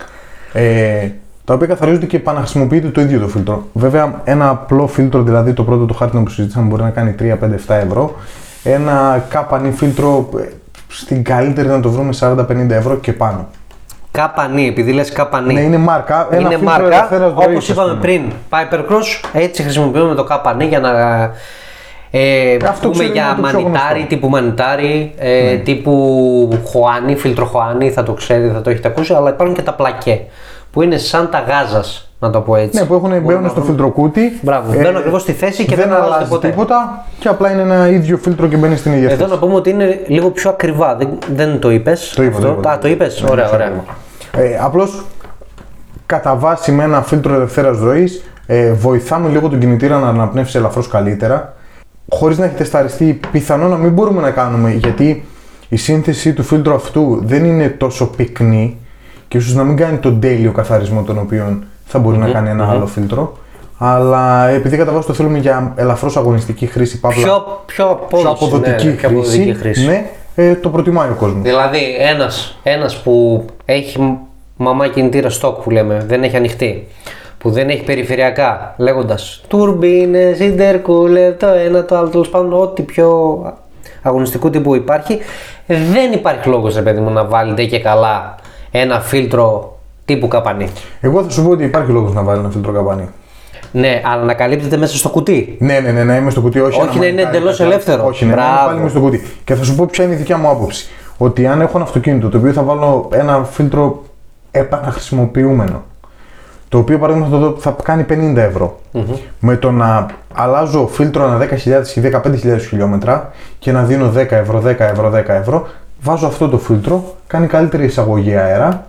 Ε, 0.53 1.07
τα 1.45 1.53
οποία 1.53 1.67
καθαρίζονται 1.67 2.05
και 2.05 2.17
επαναχρησιμοποιείται 2.17 2.87
το 2.87 3.01
ίδιο 3.01 3.19
το 3.19 3.27
φίλτρο. 3.27 3.63
Βέβαια, 3.73 4.21
ένα 4.23 4.49
απλό 4.49 4.87
φίλτρο, 4.87 5.21
δηλαδή 5.21 5.53
το 5.53 5.63
πρώτο 5.63 5.85
το 5.85 5.93
χάρτινο 5.93 6.23
που 6.23 6.29
συζήτησαμε, 6.29 6.67
μπορεί 6.67 6.81
να 6.81 6.89
κάνει 6.89 7.15
3, 7.19 7.23
5, 7.23 7.55
7 7.67 7.75
ευρώ. 7.85 8.15
Ένα 8.63 9.25
κάπανι 9.29 9.71
φίλτρο 9.71 10.29
ε, 10.39 10.43
στην 10.87 11.23
καλύτερη 11.23 11.67
να 11.67 11.79
το 11.79 11.89
βρούμε 11.89 12.13
40-50 12.19 12.69
ευρώ 12.69 12.95
και 12.95 13.13
πάνω. 13.13 13.47
Κάπανι, 14.21 14.67
επειδή 14.67 14.91
λες 14.91 15.11
κάπανι. 15.11 15.53
Ναι, 15.53 15.59
είναι 15.61 15.77
μάρκα. 15.77 16.27
Ένα 16.31 16.39
είναι 16.39 16.49
φίλτρο 16.49 16.65
μάρκα, 16.69 16.85
ελευθέρας 16.95 17.33
ροής, 17.33 17.45
όπως 17.47 17.57
ας 17.57 17.67
είπαμε 17.69 17.89
πούμε. 17.89 18.01
πριν, 18.01 18.21
Piper 18.49 18.79
Cross, 18.79 19.29
έτσι 19.33 19.61
χρησιμοποιούμε 19.63 20.15
το 20.15 20.23
κάπανι 20.23 20.65
για 20.65 20.79
να 20.79 20.89
ε, 22.11 22.57
Αυτό 22.67 22.89
πούμε 22.89 23.03
ξέρω 23.03 23.13
για 23.13 23.23
είναι 23.37 23.47
το 23.47 23.57
πιο 23.57 23.59
μανιτάρι, 23.61 23.73
γνωστό. 23.79 23.97
Ναι. 23.99 24.05
τύπου 24.05 24.29
μανιτάρι, 24.29 25.13
ε, 25.17 25.55
τύπου 25.55 26.59
χωάνι, 26.65 27.15
φίλτρο 27.15 27.45
χωάνι, 27.45 27.89
θα 27.91 28.03
το 28.03 28.13
ξέρετε, 28.13 28.53
θα 28.53 28.61
το 28.61 28.69
έχετε 28.69 28.87
ακούσει, 28.87 29.13
αλλά 29.13 29.29
υπάρχουν 29.29 29.55
και 29.55 29.61
τα 29.61 29.73
πλακέ, 29.73 30.21
που 30.71 30.81
είναι 30.81 30.97
σαν 30.97 31.29
τα 31.31 31.43
γάζας, 31.47 32.09
να 32.19 32.29
το 32.29 32.41
πω 32.41 32.55
έτσι. 32.55 32.79
Ναι, 32.79 32.85
που 32.85 32.93
έχουν, 32.93 33.07
Μπορούμε 33.09 33.25
μπαίνουν 33.27 33.41
να 33.41 33.47
στο 33.49 33.61
βρούμε. 33.61 33.67
φιλτροκούτι. 33.75 34.39
Μπράβο, 34.41 34.71
μπαίνουν 34.73 34.95
ακριβώς 34.97 35.21
στη 35.21 35.31
θέση 35.31 35.65
και 35.65 35.75
δεν 35.75 35.85
δεν 35.85 35.93
αλλάζει 35.95 36.13
αλλάζει 36.13 36.29
ποτέ. 36.29 36.47
τίποτα 36.47 37.05
και 37.19 37.27
απλά 37.27 37.51
είναι 37.51 37.61
ένα 37.61 37.87
ίδιο 37.89 38.17
φίλτρο 38.17 38.47
και 38.47 38.57
μπαίνει 38.57 38.75
στην 38.75 38.93
ίδια 38.93 39.09
Εδώ 39.09 39.17
θέση. 39.17 39.29
να 39.29 39.37
πούμε 39.37 39.53
ότι 39.55 39.69
είναι 39.69 39.99
λίγο 40.07 40.29
πιο 40.29 40.49
ακριβά, 40.49 40.95
δεν, 40.95 41.09
δεν 41.35 41.59
το 41.59 41.69
είπες 41.71 42.13
Το 42.15 42.23
είπα, 42.23 42.39
το 42.39 42.47
είπα, 42.47 42.71
Α, 42.71 42.73
το 42.73 42.81
το 42.81 42.87
είπες, 42.87 43.23
ωραία, 43.29 43.49
ωραία. 43.53 43.71
Ε, 44.31 44.57
Απλώς 44.61 45.05
κατά 46.05 46.35
βάση 46.35 46.71
με 46.71 46.83
ένα 46.83 47.01
φίλτρο 47.01 47.33
ελευθέρας 47.33 47.79
ροή 47.79 48.09
ε, 48.45 48.71
βοηθάμε 48.71 49.29
λίγο 49.29 49.49
τον 49.49 49.59
κινητήρα 49.59 49.99
να 49.99 50.07
αναπνεύσει 50.07 50.57
ελαφρώς 50.57 50.87
καλύτερα. 50.87 51.53
Χωρίς 52.09 52.37
να 52.37 52.45
έχει 52.45 52.55
τεσταριστεί, 52.55 53.19
πιθανό 53.31 53.67
να 53.67 53.75
μην 53.75 53.91
μπορούμε 53.91 54.21
να 54.21 54.31
κάνουμε 54.31 54.71
γιατί 54.71 55.25
η 55.69 55.75
σύνθεση 55.75 56.33
του 56.33 56.43
φίλτρου 56.43 56.73
αυτού 56.73 57.21
δεν 57.25 57.45
είναι 57.45 57.69
τόσο 57.69 58.05
πυκνή 58.07 58.77
και 59.27 59.37
ίσως 59.37 59.53
να 59.53 59.63
μην 59.63 59.75
κάνει 59.75 59.97
τον 59.97 60.19
τέλειο 60.19 60.51
καθαρισμό 60.51 61.01
τον 61.03 61.17
οποίο 61.17 61.59
θα 61.85 61.99
μπορει 61.99 62.17
να 62.17 62.29
κάνει 62.29 62.49
ένα 62.49 62.69
άλλο 62.69 62.85
φίλτρο. 62.85 63.37
Αλλά 63.77 64.47
επειδή 64.47 64.77
κατά 64.77 64.91
βάση 64.91 65.07
το 65.07 65.13
θέλουμε 65.13 65.37
για 65.37 65.73
ελαφρώς 65.75 66.17
αγωνιστική 66.17 66.65
χρήση, 66.65 66.99
παύλα 66.99 67.23
Πιο, 67.23 67.61
πιο, 67.65 67.85
απόδοση, 67.89 68.21
πιο 68.23 68.31
αποδοτική, 68.31 68.87
ναι, 68.87 68.93
πιο 68.93 69.07
χρήση, 69.09 69.15
αποδοτική 69.15 69.53
χρήση. 69.53 69.85
ναι, 69.85 70.09
ε, 70.39 70.55
το 70.55 70.69
προτιμάει 70.69 71.09
ο 71.09 71.15
κόσμος. 71.19 71.41
Δηλαδή, 71.41 71.95
ένας, 71.99 72.57
ένας 72.63 72.97
που 72.97 73.45
έχει 73.65 74.17
μαμά 74.57 74.87
κινητήρα 74.87 75.29
stock 75.41 75.53
που 75.63 75.69
λέμε, 75.69 76.03
δεν 76.07 76.23
έχει 76.23 76.35
ανοιχτή, 76.35 76.87
που 77.37 77.51
δεν 77.51 77.69
έχει 77.69 77.83
περιφερειακά, 77.83 78.73
λέγοντας 78.77 79.43
τουρμπίνες, 79.47 80.37
intercooler, 80.41 81.33
το 81.39 81.47
ένα, 81.47 81.85
το 81.85 81.97
άλλο, 81.97 82.07
τέλος 82.09 82.29
πάντων, 82.29 82.61
ό,τι 82.61 82.81
πιο 82.81 83.39
αγωνιστικού 84.01 84.49
τύπου 84.49 84.75
υπάρχει, 84.75 85.19
δεν 85.67 86.11
υπάρχει 86.13 86.49
λόγος, 86.49 86.75
ρε 86.75 86.81
παιδί 86.81 86.99
μου, 86.99 87.09
να 87.09 87.25
βάλετε 87.25 87.65
και 87.65 87.79
καλά 87.79 88.35
ένα 88.71 88.99
φίλτρο 88.99 89.77
τύπου 90.05 90.27
καπανί. 90.27 90.69
Εγώ 91.01 91.23
θα 91.23 91.29
σου 91.29 91.43
πω 91.43 91.49
ότι 91.49 91.63
υπάρχει 91.63 91.91
λόγος 91.91 92.13
να 92.13 92.23
βάλει 92.23 92.39
ένα 92.39 92.49
φίλτρο 92.49 92.71
καπανί. 92.71 93.09
Ναι, 93.79 94.01
αλλά 94.05 94.23
να 94.23 94.33
καλύπτεται 94.33 94.77
μέσα 94.77 94.97
στο 94.97 95.09
κουτί. 95.09 95.57
Ναι, 95.59 95.79
ναι, 95.79 95.91
ναι, 95.91 96.03
να 96.03 96.15
είμαι 96.15 96.29
στο 96.29 96.41
κουτί, 96.41 96.59
όχι. 96.59 96.79
Όχι, 96.79 96.89
ένα 96.89 96.99
να 96.99 97.05
είναι 97.05 97.05
μανιτάρι, 97.05 97.35
εντελώς 97.37 97.51
κάτι 97.57 97.63
άλλο. 97.63 97.71
ελεύθερο. 97.71 98.05
Όχι, 98.05 98.25
ναι, 98.25 98.35
να 98.35 98.41
είναι 98.41 98.51
Μπράβο. 98.51 98.67
πάλι 98.67 98.79
μες 98.81 98.91
στο 98.91 98.99
κουτί. 98.99 99.21
Και 99.43 99.55
θα 99.55 99.63
σου 99.63 99.75
πω 99.75 99.85
ποια 99.85 100.03
είναι 100.03 100.13
η 100.13 100.17
δικιά 100.17 100.37
μου 100.37 100.49
άποψη. 100.49 100.89
Ότι 101.17 101.47
αν 101.47 101.61
έχω 101.61 101.71
ένα 101.75 101.83
αυτοκίνητο 101.85 102.29
το 102.29 102.37
οποίο 102.37 102.51
θα 102.51 102.61
βάλω 102.63 103.09
ένα 103.11 103.43
φίλτρο 103.51 104.03
επαναχρησιμοποιούμενο, 104.51 105.83
το 106.69 106.77
οποίο 106.77 106.99
παραδείγματο 106.99 107.55
θα, 107.59 107.75
θα 107.77 107.83
κάνει 107.83 108.05
50 108.09 108.35
ευρώ, 108.35 108.79
με 109.39 109.55
το 109.55 109.71
να 109.71 110.05
αλλάζω 110.33 110.87
φίλτρο 110.87 111.23
ανά 111.23 111.47
10.000 111.49 111.87
ή 111.95 112.01
15.000 112.23 112.59
χιλιόμετρα 112.67 113.31
και 113.59 113.71
να 113.71 113.83
δίνω 113.83 114.11
10 114.15 114.15
ευρώ, 114.31 114.61
10 114.65 114.75
ευρώ, 114.79 115.11
10 115.15 115.23
ευρώ, 115.27 115.67
βάζω 116.01 116.27
αυτό 116.27 116.49
το 116.49 116.57
φίλτρο, 116.57 117.15
κάνει 117.27 117.47
καλύτερη 117.47 117.85
εισαγωγή 117.85 118.35
αέρα 118.35 118.87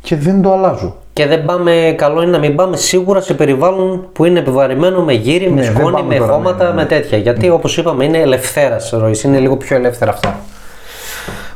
και 0.00 0.16
δεν 0.16 0.42
το 0.42 0.52
αλλάζω. 0.52 0.96
Και 1.14 1.26
δεν 1.26 1.44
πάμε, 1.44 1.94
καλό 1.98 2.22
είναι 2.22 2.30
να 2.30 2.38
μην 2.38 2.54
πάμε 2.54 2.76
σίγουρα 2.76 3.20
σε 3.20 3.34
περιβάλλον 3.34 4.08
που 4.12 4.24
είναι 4.24 4.38
επιβαρημένο 4.38 5.02
με 5.04 5.12
γύρι, 5.12 5.50
με 5.50 5.54
Ναι, 5.54 5.62
δεν 5.62 5.76
σκόνη, 5.76 5.92
πάμε 5.92 6.14
με 6.14 6.18
τώρα, 6.18 6.32
χώματα, 6.32 6.64
ναι, 6.64 6.70
ναι. 6.70 6.74
με 6.74 6.84
τέτοια. 6.84 7.18
Γιατί 7.18 7.50
όπως 7.50 7.76
είπαμε 7.76 8.04
είναι 8.04 8.18
ελευθέρας 8.18 8.90
ροή, 8.90 9.20
είναι 9.24 9.38
λίγο 9.38 9.56
πιο 9.56 9.76
ελεύθερα 9.76 10.10
αυτά. 10.10 10.36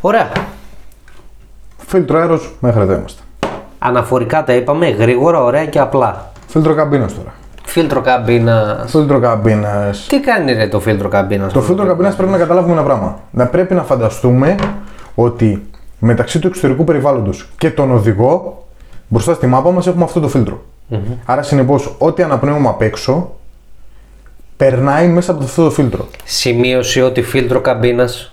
Ωραία. 0.00 0.28
Φίλτρο 1.86 2.18
αέρος, 2.18 2.54
μέχρι 2.60 2.80
εδώ 2.80 2.92
είμαστε. 2.92 3.22
Αναφορικά 3.78 4.44
τα 4.44 4.52
είπαμε, 4.52 4.88
γρήγορα, 4.88 5.42
ωραία 5.42 5.66
και 5.66 5.78
απλά. 5.78 6.32
Φίλτρο 6.46 6.74
καμπίνας 6.74 7.14
τώρα. 7.14 7.34
Φίλτρο 7.64 8.00
καμπίνας. 8.00 8.90
Φίλτρο 8.90 9.20
καμπίνας. 9.20 10.06
Τι 10.08 10.20
κάνει 10.20 10.52
ρε 10.52 10.68
το 10.68 10.80
φίλτρο 10.80 11.08
καμπίνας; 11.08 11.52
Το 11.52 11.60
φίλτρο 11.60 11.86
καμπίνας 11.86 12.14
πρέπει 12.14 12.32
να 12.32 12.38
καταλάβουμε 12.38 12.72
ένα 12.72 12.82
πράγμα. 12.82 13.18
Να 13.30 13.46
πρέπει 13.46 13.74
να 13.74 13.82
φανταστούμε 13.82 14.54
ότι 15.14 15.66
μεταξύ 15.98 16.38
του 16.38 16.46
εξωτερικού 16.46 16.84
περιβάλλοντος 16.84 17.48
και 17.58 17.70
τον 17.70 17.90
οδηγό, 17.90 18.62
μπροστά 19.08 19.34
στη 19.34 19.46
μάπα 19.46 19.70
μας 19.70 19.86
έχουμε 19.86 20.04
αυτό 20.04 20.20
το 20.20 20.28
φιλτρο 20.28 20.62
Άρα 21.24 21.42
συνεπώς, 21.42 21.94
ό,τι 21.98 22.22
αναπνέουμε 22.22 22.68
απ' 22.68 22.82
έξω 22.82 23.30
περνάει 24.56 25.08
μέσα 25.08 25.32
από 25.32 25.44
αυτό 25.44 25.64
το 25.64 25.70
φίλτρο. 25.70 26.06
Σημείωση 26.24 27.00
ότι 27.02 27.22
φίλτρο 27.22 27.60
καμπίνας 27.60 28.32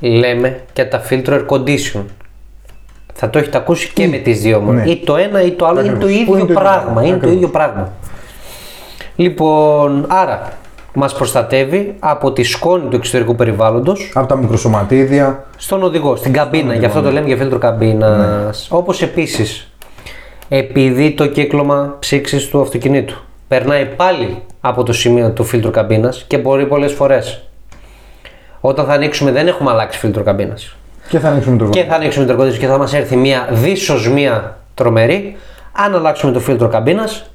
λέμε 0.00 0.60
και 0.72 0.84
τα 0.84 0.98
φίλτρο 1.00 1.36
air 1.36 1.52
condition. 1.54 2.00
Θα 3.14 3.30
το 3.30 3.38
έχετε 3.38 3.56
ακούσει 3.56 3.92
και 3.92 4.06
με 4.08 4.16
τις 4.16 4.40
δύο 4.40 4.60
μου. 4.60 4.72
Ναι. 4.72 4.82
Ή 4.90 4.96
το 5.04 5.16
ένα 5.16 5.42
ή 5.42 5.50
το 5.50 5.66
άλλο 5.66 5.80
είναι 5.80 5.88
το 5.98 6.06
Ακριβώς. 6.06 6.24
Πού 6.24 6.34
ίδιο 6.34 6.36
είναι 6.36 6.44
το 6.46 6.52
ίδιο 6.52 6.60
πράγμα. 6.60 6.82
πράγμα. 6.82 7.02
Είναι 7.02 7.10
το 7.10 7.16
Ακριβώς. 7.16 7.36
ίδιο 7.36 7.48
πράγμα. 7.48 7.92
Λοιπόν, 9.16 10.04
άρα 10.08 10.52
μας 10.94 11.14
προστατεύει 11.14 11.94
από 11.98 12.32
τη 12.32 12.42
σκόνη 12.42 12.88
του 12.88 12.96
εξωτερικού 12.96 13.34
περιβάλλοντος 13.34 14.10
Από 14.14 14.26
τα 14.26 14.36
μικροσωματίδια. 14.36 15.44
στον 15.56 15.82
οδηγό, 15.82 16.16
στην 16.16 16.32
καμπίνα. 16.32 16.74
Γι' 16.74 16.84
αυτό 16.84 17.02
το 17.02 17.10
λέμε 17.10 17.26
για 17.26 17.36
φίλτρο 17.36 17.58
καμπίνας. 17.58 18.66
Όπως 18.70 19.02
επίσης, 19.02 19.71
επειδή 20.54 21.10
το 21.10 21.26
κύκλωμα 21.26 21.96
ψήξης 21.98 22.48
του 22.48 22.60
αυτοκινήτου 22.60 23.14
περνάει 23.48 23.86
πάλι 23.86 24.42
από 24.60 24.82
το 24.82 24.92
σημείο 24.92 25.30
του 25.30 25.44
φίλτρου 25.44 25.70
καμπίνας 25.70 26.24
και 26.26 26.38
μπορεί 26.38 26.66
πολλές 26.66 26.92
φορές. 26.92 27.42
Όταν 28.60 28.86
θα 28.86 28.92
ανοίξουμε 28.92 29.30
δεν 29.30 29.46
έχουμε 29.46 29.70
αλλάξει 29.70 29.98
φίλτρο 29.98 30.22
καμπίνας. 30.22 30.76
Και 31.08 31.18
θα 31.18 31.28
ανοίξουμε 31.28 31.56
το 31.56 31.68
και 31.68 31.82
θα 31.84 31.94
ανοίξουμε 31.94 32.26
το 32.26 32.34
air 32.34 32.46
condition 32.46 32.58
και 32.58 32.66
θα 32.66 32.78
μας 32.78 32.94
έρθει 32.94 33.16
μια 33.16 33.48
δυσοσμία 33.50 34.58
τρομερή. 34.74 35.36
Αν 35.72 35.94
αλλάξουμε 35.94 36.32
το 36.32 36.40
φίλτρο 36.40 36.68
καμπίνας 36.68 37.30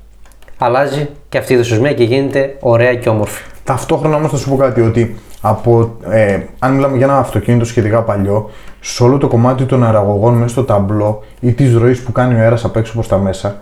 αλλάζει 0.57 1.09
και 1.29 1.37
αυτή 1.37 1.53
η 1.53 1.57
δυσοσμία 1.57 1.93
και 1.93 2.03
γίνεται 2.03 2.55
ωραία 2.59 2.95
και 2.95 3.09
όμορφη. 3.09 3.43
Ταυτόχρονα 3.63 4.15
όμως 4.15 4.31
θα 4.31 4.37
σου 4.37 4.49
πω 4.49 4.55
κάτι, 4.55 4.81
ότι 4.81 5.15
από, 5.41 5.95
ε, 6.09 6.39
αν 6.59 6.73
μιλάμε 6.73 6.97
για 6.97 7.05
ένα 7.05 7.17
αυτοκίνητο 7.17 7.65
σχετικά 7.65 8.01
παλιό, 8.01 8.49
σε 8.79 9.03
όλο 9.03 9.17
το 9.17 9.27
κομμάτι 9.27 9.63
των 9.63 9.83
αεραγωγών 9.83 10.33
μέσα 10.33 10.49
στο 10.49 10.63
ταμπλό 10.63 11.23
ή 11.39 11.51
της 11.51 11.75
ροής 11.75 12.01
που 12.01 12.11
κάνει 12.11 12.33
ο 12.33 12.37
αέρας 12.37 12.65
απ' 12.65 12.75
έξω 12.75 12.93
προς 12.93 13.07
τα 13.07 13.17
μέσα, 13.17 13.57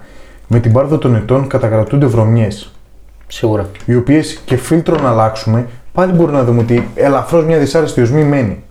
με 0.47 0.59
την 0.59 0.73
πάρδο 0.73 0.97
των 0.97 1.15
ετών 1.15 1.47
κατακρατούνται 1.47 2.05
βρωμιές. 2.05 2.71
Σίγουρα. 3.27 3.69
Οι 3.85 3.95
οποίες 3.95 4.41
και 4.45 4.55
φίλτρο 4.55 4.99
να 5.01 5.09
αλλάξουμε, 5.09 5.67
πάλι 5.93 6.11
μπορούμε 6.11 6.37
να 6.37 6.43
δούμε 6.43 6.61
ότι 6.61 6.87
ελαφρώς 6.95 7.45
μια 7.45 7.57
δυσάρεστη 7.57 8.01
οσμή 8.01 8.23
μένει. 8.23 8.63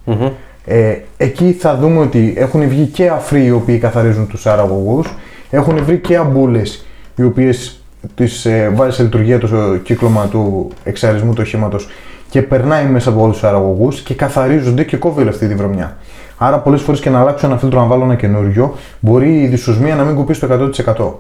Ε, 0.65 0.97
εκεί 1.17 1.53
θα 1.53 1.77
δούμε 1.77 2.01
ότι 2.01 2.35
έχουν 2.37 2.69
βγει 2.69 2.87
και 2.87 3.09
αφροί 3.09 3.45
οι 3.45 3.51
οποίοι 3.51 3.79
καθαρίζουν 3.79 4.27
τους 4.27 4.47
αεραγωγού, 4.47 5.03
έχουν 5.51 5.85
βρει 5.85 5.99
και 5.99 6.17
αμπούλες 6.17 6.87
οι 7.17 7.23
οποίες 7.23 7.84
τι 8.15 8.25
ε, 8.45 8.69
βάζει 8.69 8.97
σε 8.97 9.03
λειτουργία 9.03 9.39
το 9.39 9.77
κύκλωμα 9.83 10.27
του 10.27 10.69
εξαρισμού 10.85 11.33
του 11.33 11.41
οχήματος 11.45 11.89
και 12.31 12.43
περνάει 12.43 12.85
μέσα 12.85 13.11
από 13.11 13.23
όλους 13.23 13.35
τους 13.35 13.45
αεραγωγού 13.45 13.89
και 14.05 14.15
καθαρίζονται 14.15 14.85
και 14.85 14.97
κόβει 14.97 15.21
όλη 15.21 15.29
αυτή 15.29 15.49
τη 15.49 15.55
βρωμιά. 15.55 15.97
Άρα, 16.39 16.59
πολλές 16.59 16.81
φορές 16.81 17.01
και 17.01 17.11
να 17.11 17.21
αλλάξω 17.21 17.47
ένα 17.47 17.59
φίλτρο 17.59 17.81
να 17.81 17.87
βάλω 17.87 18.05
ένα 18.05 18.15
καινούριο, 18.15 18.75
μπορεί 19.01 19.43
η 19.43 19.47
δυσοσμία 19.47 19.95
να 19.95 20.03
μην 20.05 20.15
κοπεί 20.17 20.35
στο 20.35 20.49
100%. 20.87 21.13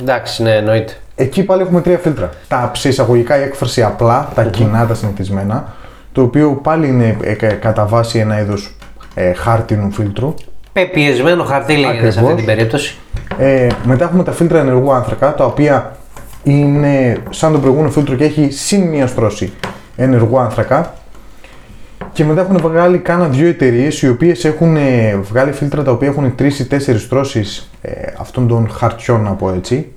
Εντάξει, 0.00 0.42
ναι, 0.42 0.50
εννοείται. 0.50 0.92
Εκεί 1.14 1.42
πάλι 1.42 1.62
έχουμε 1.62 1.80
τρία 1.80 1.98
φίλτρα. 1.98 2.30
Τα 2.48 2.70
ψεισαγωγικά 2.72 3.38
η 3.38 3.42
έκφραση 3.42 3.82
απλά, 3.82 4.28
τα 4.34 4.44
κοινά, 4.44 4.86
τα 4.86 4.94
συνηθισμένα, 4.94 5.74
το 6.12 6.22
οποίο 6.22 6.50
πάλι 6.62 6.88
είναι 6.88 7.16
ε, 7.22 7.32
κα- 7.32 7.52
κατά 7.52 7.86
βάση 7.86 8.18
ένα 8.18 8.40
είδος 8.40 8.74
ε, 9.14 9.32
χάρτινου 9.32 9.90
φίλτρου. 9.92 10.34
Πεπιεσμένο 10.72 11.44
χαρτί 11.44 11.76
λέγεται 11.76 11.98
σε 12.00 12.06
αυτή 12.08 12.18
Ακριβώς. 12.18 12.36
την 12.36 12.44
περίπτωση. 12.46 12.96
Ε, 13.38 13.66
μετά 13.84 14.04
έχουμε 14.04 14.22
τα 14.22 14.32
φίλτρα 14.32 14.58
ενεργού 14.58 14.92
άνθρακα, 14.92 15.34
τα 15.34 15.44
οποία 15.44 15.96
είναι 16.42 17.16
σαν 17.30 17.52
το 17.52 17.58
προηγούμενο 17.58 17.90
φίλτρο 17.90 18.14
και 18.14 18.24
έχει 18.24 18.50
συν 18.50 18.82
μία 18.82 19.06
στρώση 19.06 19.52
ενεργού 19.96 20.38
άνθρακα. 20.38 20.94
Και 22.12 22.24
μετά 22.24 22.40
έχουν 22.40 22.58
βγάλει 22.58 22.98
κάνα 22.98 23.28
δύο 23.28 23.48
εταιρείες 23.48 24.02
οι 24.02 24.08
οποίες 24.08 24.44
έχουν 24.44 24.76
ε, 24.76 25.16
βγάλει 25.22 25.52
φίλτρα 25.52 25.82
τα 25.82 25.90
οποία 25.90 26.08
έχουν 26.08 26.34
τρεις 26.34 26.58
ή 26.58 26.66
τέσσερις 26.66 27.02
στρώσεις 27.02 27.70
ε, 27.82 27.90
αυτών 28.18 28.48
των 28.48 28.68
χαρτιών, 28.70 29.22
να 29.22 29.30
πω 29.30 29.52
έτσι. 29.56 29.92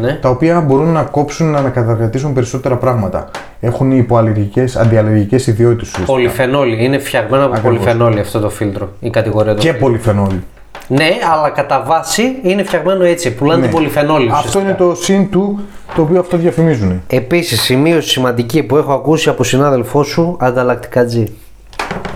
Ναι. 0.00 0.12
τα 0.14 0.28
οποία 0.28 0.60
μπορούν 0.60 0.88
να 0.88 1.02
κόψουν 1.02 1.50
να 1.50 1.58
ανακατακρατήσουν 1.58 2.32
περισσότερα 2.32 2.76
πράγματα. 2.76 3.30
Έχουν 3.60 3.90
υποαλλεργικές, 3.90 4.76
αντιαλλεργικές 4.76 5.46
ιδιότητες 5.46 5.88
ουσιαστικά. 5.88 6.12
Πολυφενόλη. 6.12 6.84
Είναι 6.84 6.98
φτιαγμένο 6.98 7.44
από 7.44 7.54
Ακριβώς. 7.54 7.78
πολυφενόλη 7.78 8.20
αυτό 8.20 8.40
το 8.40 8.50
φίλτρο. 8.50 8.88
Η 9.00 9.10
κατηγορία 9.10 9.54
του. 9.54 9.60
Και 9.60 9.72
πολυφενόλη. 9.72 10.42
Ναι, 10.90 11.08
αλλά 11.32 11.50
κατά 11.50 11.82
βάση 11.86 12.38
είναι 12.42 12.62
φτιαγμένο 12.62 13.04
έτσι. 13.04 13.34
Πουλάνε 13.34 13.66
Ναι. 13.66 13.72
πολυφενόλη. 13.72 14.30
Αυτό 14.34 14.60
είναι 14.60 14.74
το 14.74 14.94
συν 14.94 15.30
του 15.30 15.60
το 15.94 16.02
οποίο 16.02 16.20
αυτό 16.20 16.36
διαφημίζουν. 16.36 17.02
Επίσης, 17.06 17.60
σημείωση 17.62 18.08
σημαντική 18.08 18.62
που 18.62 18.76
έχω 18.76 18.92
ακούσει 18.92 19.28
από 19.28 19.44
συνάδελφό 19.44 20.02
σου, 20.02 20.36
ανταλλακτικά 20.40 21.06
G. 21.14 21.24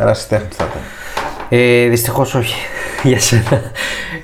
Ερασιτέχνη 0.00 0.48
θα 0.50 0.64
ήταν. 0.70 0.80
Ε, 1.48 1.86
Δυστυχώς 1.88 2.34
όχι 2.34 2.54
για 3.08 3.20
σένα. 3.20 3.62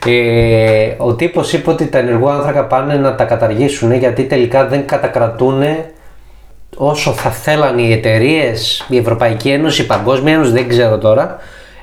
Ε, 0.07 0.95
ο 0.99 1.15
τύπος 1.15 1.53
είπε 1.53 1.71
ότι 1.71 1.87
τα 1.87 1.99
ενεργό 1.99 2.29
άνθρακα 2.29 2.65
πάνε 2.65 2.95
να 2.95 3.15
τα 3.15 3.25
καταργήσουν 3.25 3.93
γιατί 3.93 4.25
τελικά 4.25 4.67
δεν 4.67 4.87
κατακρατούν 4.87 5.63
όσο 6.77 7.13
θα 7.13 7.31
θέλαν 7.31 7.79
οι 7.79 7.93
εταιρείες, 7.93 8.87
η 8.89 8.97
Ευρωπαϊκή 8.97 9.49
Ένωση, 9.51 9.83
η 9.83 9.85
Παγκόσμια 9.85 10.33
Ένωση, 10.33 10.51
δεν 10.51 10.69
ξέρω 10.69 10.99
τώρα, 10.99 11.37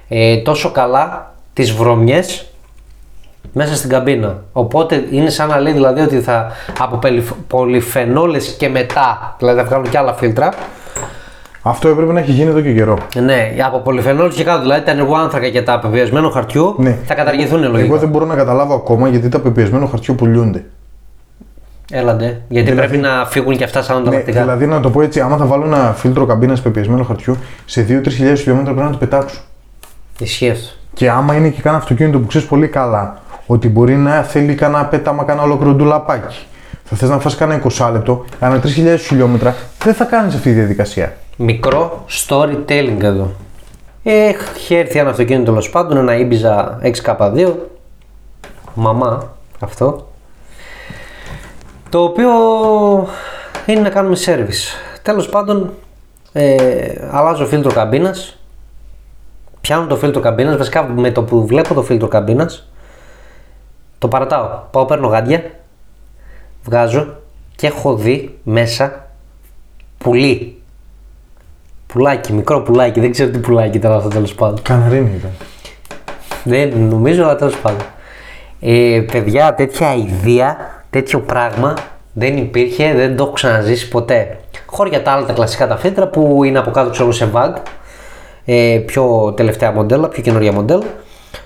ε, 0.08 0.38
τόσο 0.38 0.72
καλά 0.72 1.34
τις 1.54 1.72
βρωμιές 1.72 2.46
μέσα 3.54 3.76
στην 3.76 3.90
καμπίνα. 3.90 4.38
Οπότε 4.52 5.04
είναι 5.12 5.30
σαν 5.30 5.48
να 5.48 5.60
λέει 5.60 5.74
δηλαδή 5.74 6.02
ότι 6.02 6.20
θα 6.22 6.52
από 6.80 6.98
πελυφ- 6.98 7.34
πολυφενόλες 7.48 8.48
και 8.60 8.70
μετά, 8.70 9.36
δηλαδή 9.40 9.60
θα 9.60 9.66
βγάλουν 9.66 9.90
και 9.90 9.98
άλλα 9.98 10.14
φίλτρα, 10.14 10.50
Αυτό 11.62 11.88
έπρεπε 11.88 12.12
να 12.14 12.20
έχει 12.20 12.32
γίνει 12.32 12.50
εδώ 12.50 12.62
και 12.62 12.74
καιρό. 12.74 12.98
ναι, 13.22 13.56
από 13.66 13.80
πολυφενόλες 13.80 14.36
και 14.36 14.44
κάτω, 14.44 14.62
δηλαδή 14.62 14.82
τα 14.86 14.92
ενεργό 14.92 15.16
άνθρακα 15.16 15.50
και 15.50 15.62
τα 15.62 15.80
πεπιεσμένου 15.80 16.32
χαρτιού 16.32 16.76
Ναι. 16.78 16.98
θα 17.06 17.14
καταργηθούν 17.14 17.62
λογικά. 17.62 17.80
Εγώ 17.80 17.98
δεν 17.98 18.10
μπορώ 18.10 18.26
να 18.26 18.36
καταλάβω 18.36 18.74
ακόμα 18.76 19.08
γιατί 19.08 19.30
τα 19.30 19.40
πεπιεσμένο 19.40 19.86
χαρτιού 19.86 20.16
πουλούνται. 20.16 20.66
Έλαντε, 21.92 22.42
γιατί 22.48 22.70
Δηλαδή- 22.72 22.88
πρέπει 22.90 22.98
να 23.08 23.26
φύγουν 23.26 23.58
και 23.58 23.64
αυτά 23.64 23.82
σαν 23.82 23.96
Ναι, 23.96 24.02
ανταλλακτικά. 24.02 24.42
δηλαδή 24.42 24.66
να 24.66 24.80
το 24.80 24.90
πω 24.90 25.02
έτσι, 25.02 25.20
άμα 25.20 25.38
θα 25.38 25.46
βάλω 25.46 25.66
ένα 25.66 25.94
φίλτρο 25.98 26.26
καμπίνας 26.26 26.62
πεπιεσμένο 26.62 27.04
χαρτιού, 27.04 27.38
σε 27.66 27.82
2-3 27.82 28.16
χιλιάδες 28.16 28.42
χιλιόμετρα 28.42 28.72
πρέπει 28.74 28.88
να 28.88 28.92
το 28.94 28.98
πετάξω. 29.06 29.40
Ισχύει 30.20 30.50
αυτό. 30.50 30.68
Και 30.94 31.10
άμα 31.10 31.36
είναι 31.36 31.50
και 31.50 31.62
κάνα 31.62 31.78
αυτοκίνητο 31.78 32.20
που 32.20 32.28
ξέρεις 32.28 32.48
πολύ 32.48 32.68
καλά 32.68 33.18
ότι 33.46 33.70
μπορεί 33.70 33.96
να 33.96 34.24
θέλει 34.24 34.56
κάνα 34.56 34.86
πέταμα, 34.86 35.24
κάνα 35.24 35.42
ολόκληρο 35.42 35.74
ντουλαπάκι. 35.74 36.46
Θα 36.84 36.96
θες 36.96 37.10
να 37.10 37.20
φας 37.20 37.36
κάνα 37.36 37.62
20 37.78 37.90
λεπτό, 37.92 38.26
κάνα 38.40 38.62
3.000 38.64 38.98
χιλιόμετρα, 39.00 39.56
δεν 39.84 39.94
θα 39.94 40.04
κάνεις 40.06 40.36
αυτή 40.36 40.50
τη 40.50 40.56
διαδικασία. 40.56 41.16
Μικρό 41.38 42.06
storytelling 42.28 43.02
εδώ. 43.02 43.32
Έχει 44.04 44.76
έρθει 44.76 45.00
ένα 45.00 45.10
αυτοκίνητο 45.10 45.52
τέλος 45.52 45.70
πάντων, 45.70 45.98
ένα 45.98 46.14
Ibiza 46.18 46.86
6K2. 46.92 47.54
Μαμά, 48.74 49.32
αυτό. 49.60 50.08
Το 51.90 52.04
οποίο 52.04 52.30
είναι 53.66 53.80
να 53.80 53.90
κάνουμε 53.90 54.18
service. 54.26 54.78
Τέλος 55.02 55.30
πάντων, 55.30 55.74
ε, 56.34 56.56
αλλάζω 57.12 57.46
φίλτρο 57.46 57.72
καμπίνας. 57.72 58.38
Πιάνω 59.62 59.88
το 59.88 59.96
φίλτρο 59.96 60.22
καμπίνας, 60.22 60.58
βασικά 60.58 60.84
με 60.84 61.12
το 61.12 61.24
που 61.24 61.46
βλέπω 61.46 61.74
το 61.74 61.84
φίλτρο 61.84 62.08
καμπίνας, 62.08 62.68
το 64.06 64.12
παρατάω. 64.12 64.60
Πάω, 64.72 64.86
παίρνω 64.86 65.08
γάντια, 65.08 65.44
βγάζω 66.64 67.16
και 67.56 67.68
έχω 67.68 67.96
δει 67.96 68.38
μέσα 68.44 69.08
πουλί. 69.98 70.60
Πουλάκι, 71.88 72.34
μικρό 72.34 72.62
πουλάκι, 72.62 73.00
δεν 73.00 73.12
ξέρω 73.12 73.30
τι 73.30 73.38
πουλάκι 73.38 73.78
ήταν 73.78 73.92
αυτό 73.92 74.10
τέλος 74.10 74.36
πάντων. 74.36 74.62
Καναρίνη 74.62 75.16
ήταν. 75.16 75.32
Δεν 76.44 76.78
νομίζω, 76.78 77.24
αλλά 77.24 77.36
τέλος 77.36 77.58
πάντων. 77.58 77.82
Ε, 78.60 79.06
παιδιά, 79.12 79.54
τέτοια 79.54 79.96
ιδέα, 79.96 80.58
τέτοιο 80.90 81.20
πράγμα 81.20 81.74
δεν 82.14 82.38
υπήρχε, 82.38 82.94
δεν 82.94 83.16
το 83.16 83.24
έχω 83.24 83.32
ξαναζήσει 83.32 83.88
ποτέ. 83.88 84.40
Χώρια 84.66 85.04
τα 85.04 85.12
άλλα 85.12 85.26
τα 85.26 85.34
κλασικά 85.34 85.68
τα 85.68 85.78
φίλτρα 85.78 86.08
που 86.08 86.44
είναι 86.44 86.60
από 86.60 86.72
κάτω 86.72 86.90
ξέρω 86.90 87.12
σε 87.12 87.32
VAG, 87.34 87.54
ε, 88.46 88.82
πιο 88.86 89.34
τελευταία 89.36 89.72
μοντέλα, 89.72 90.08
πιο 90.08 90.22
καινούργια 90.22 90.52
μοντέλα, 90.52 90.84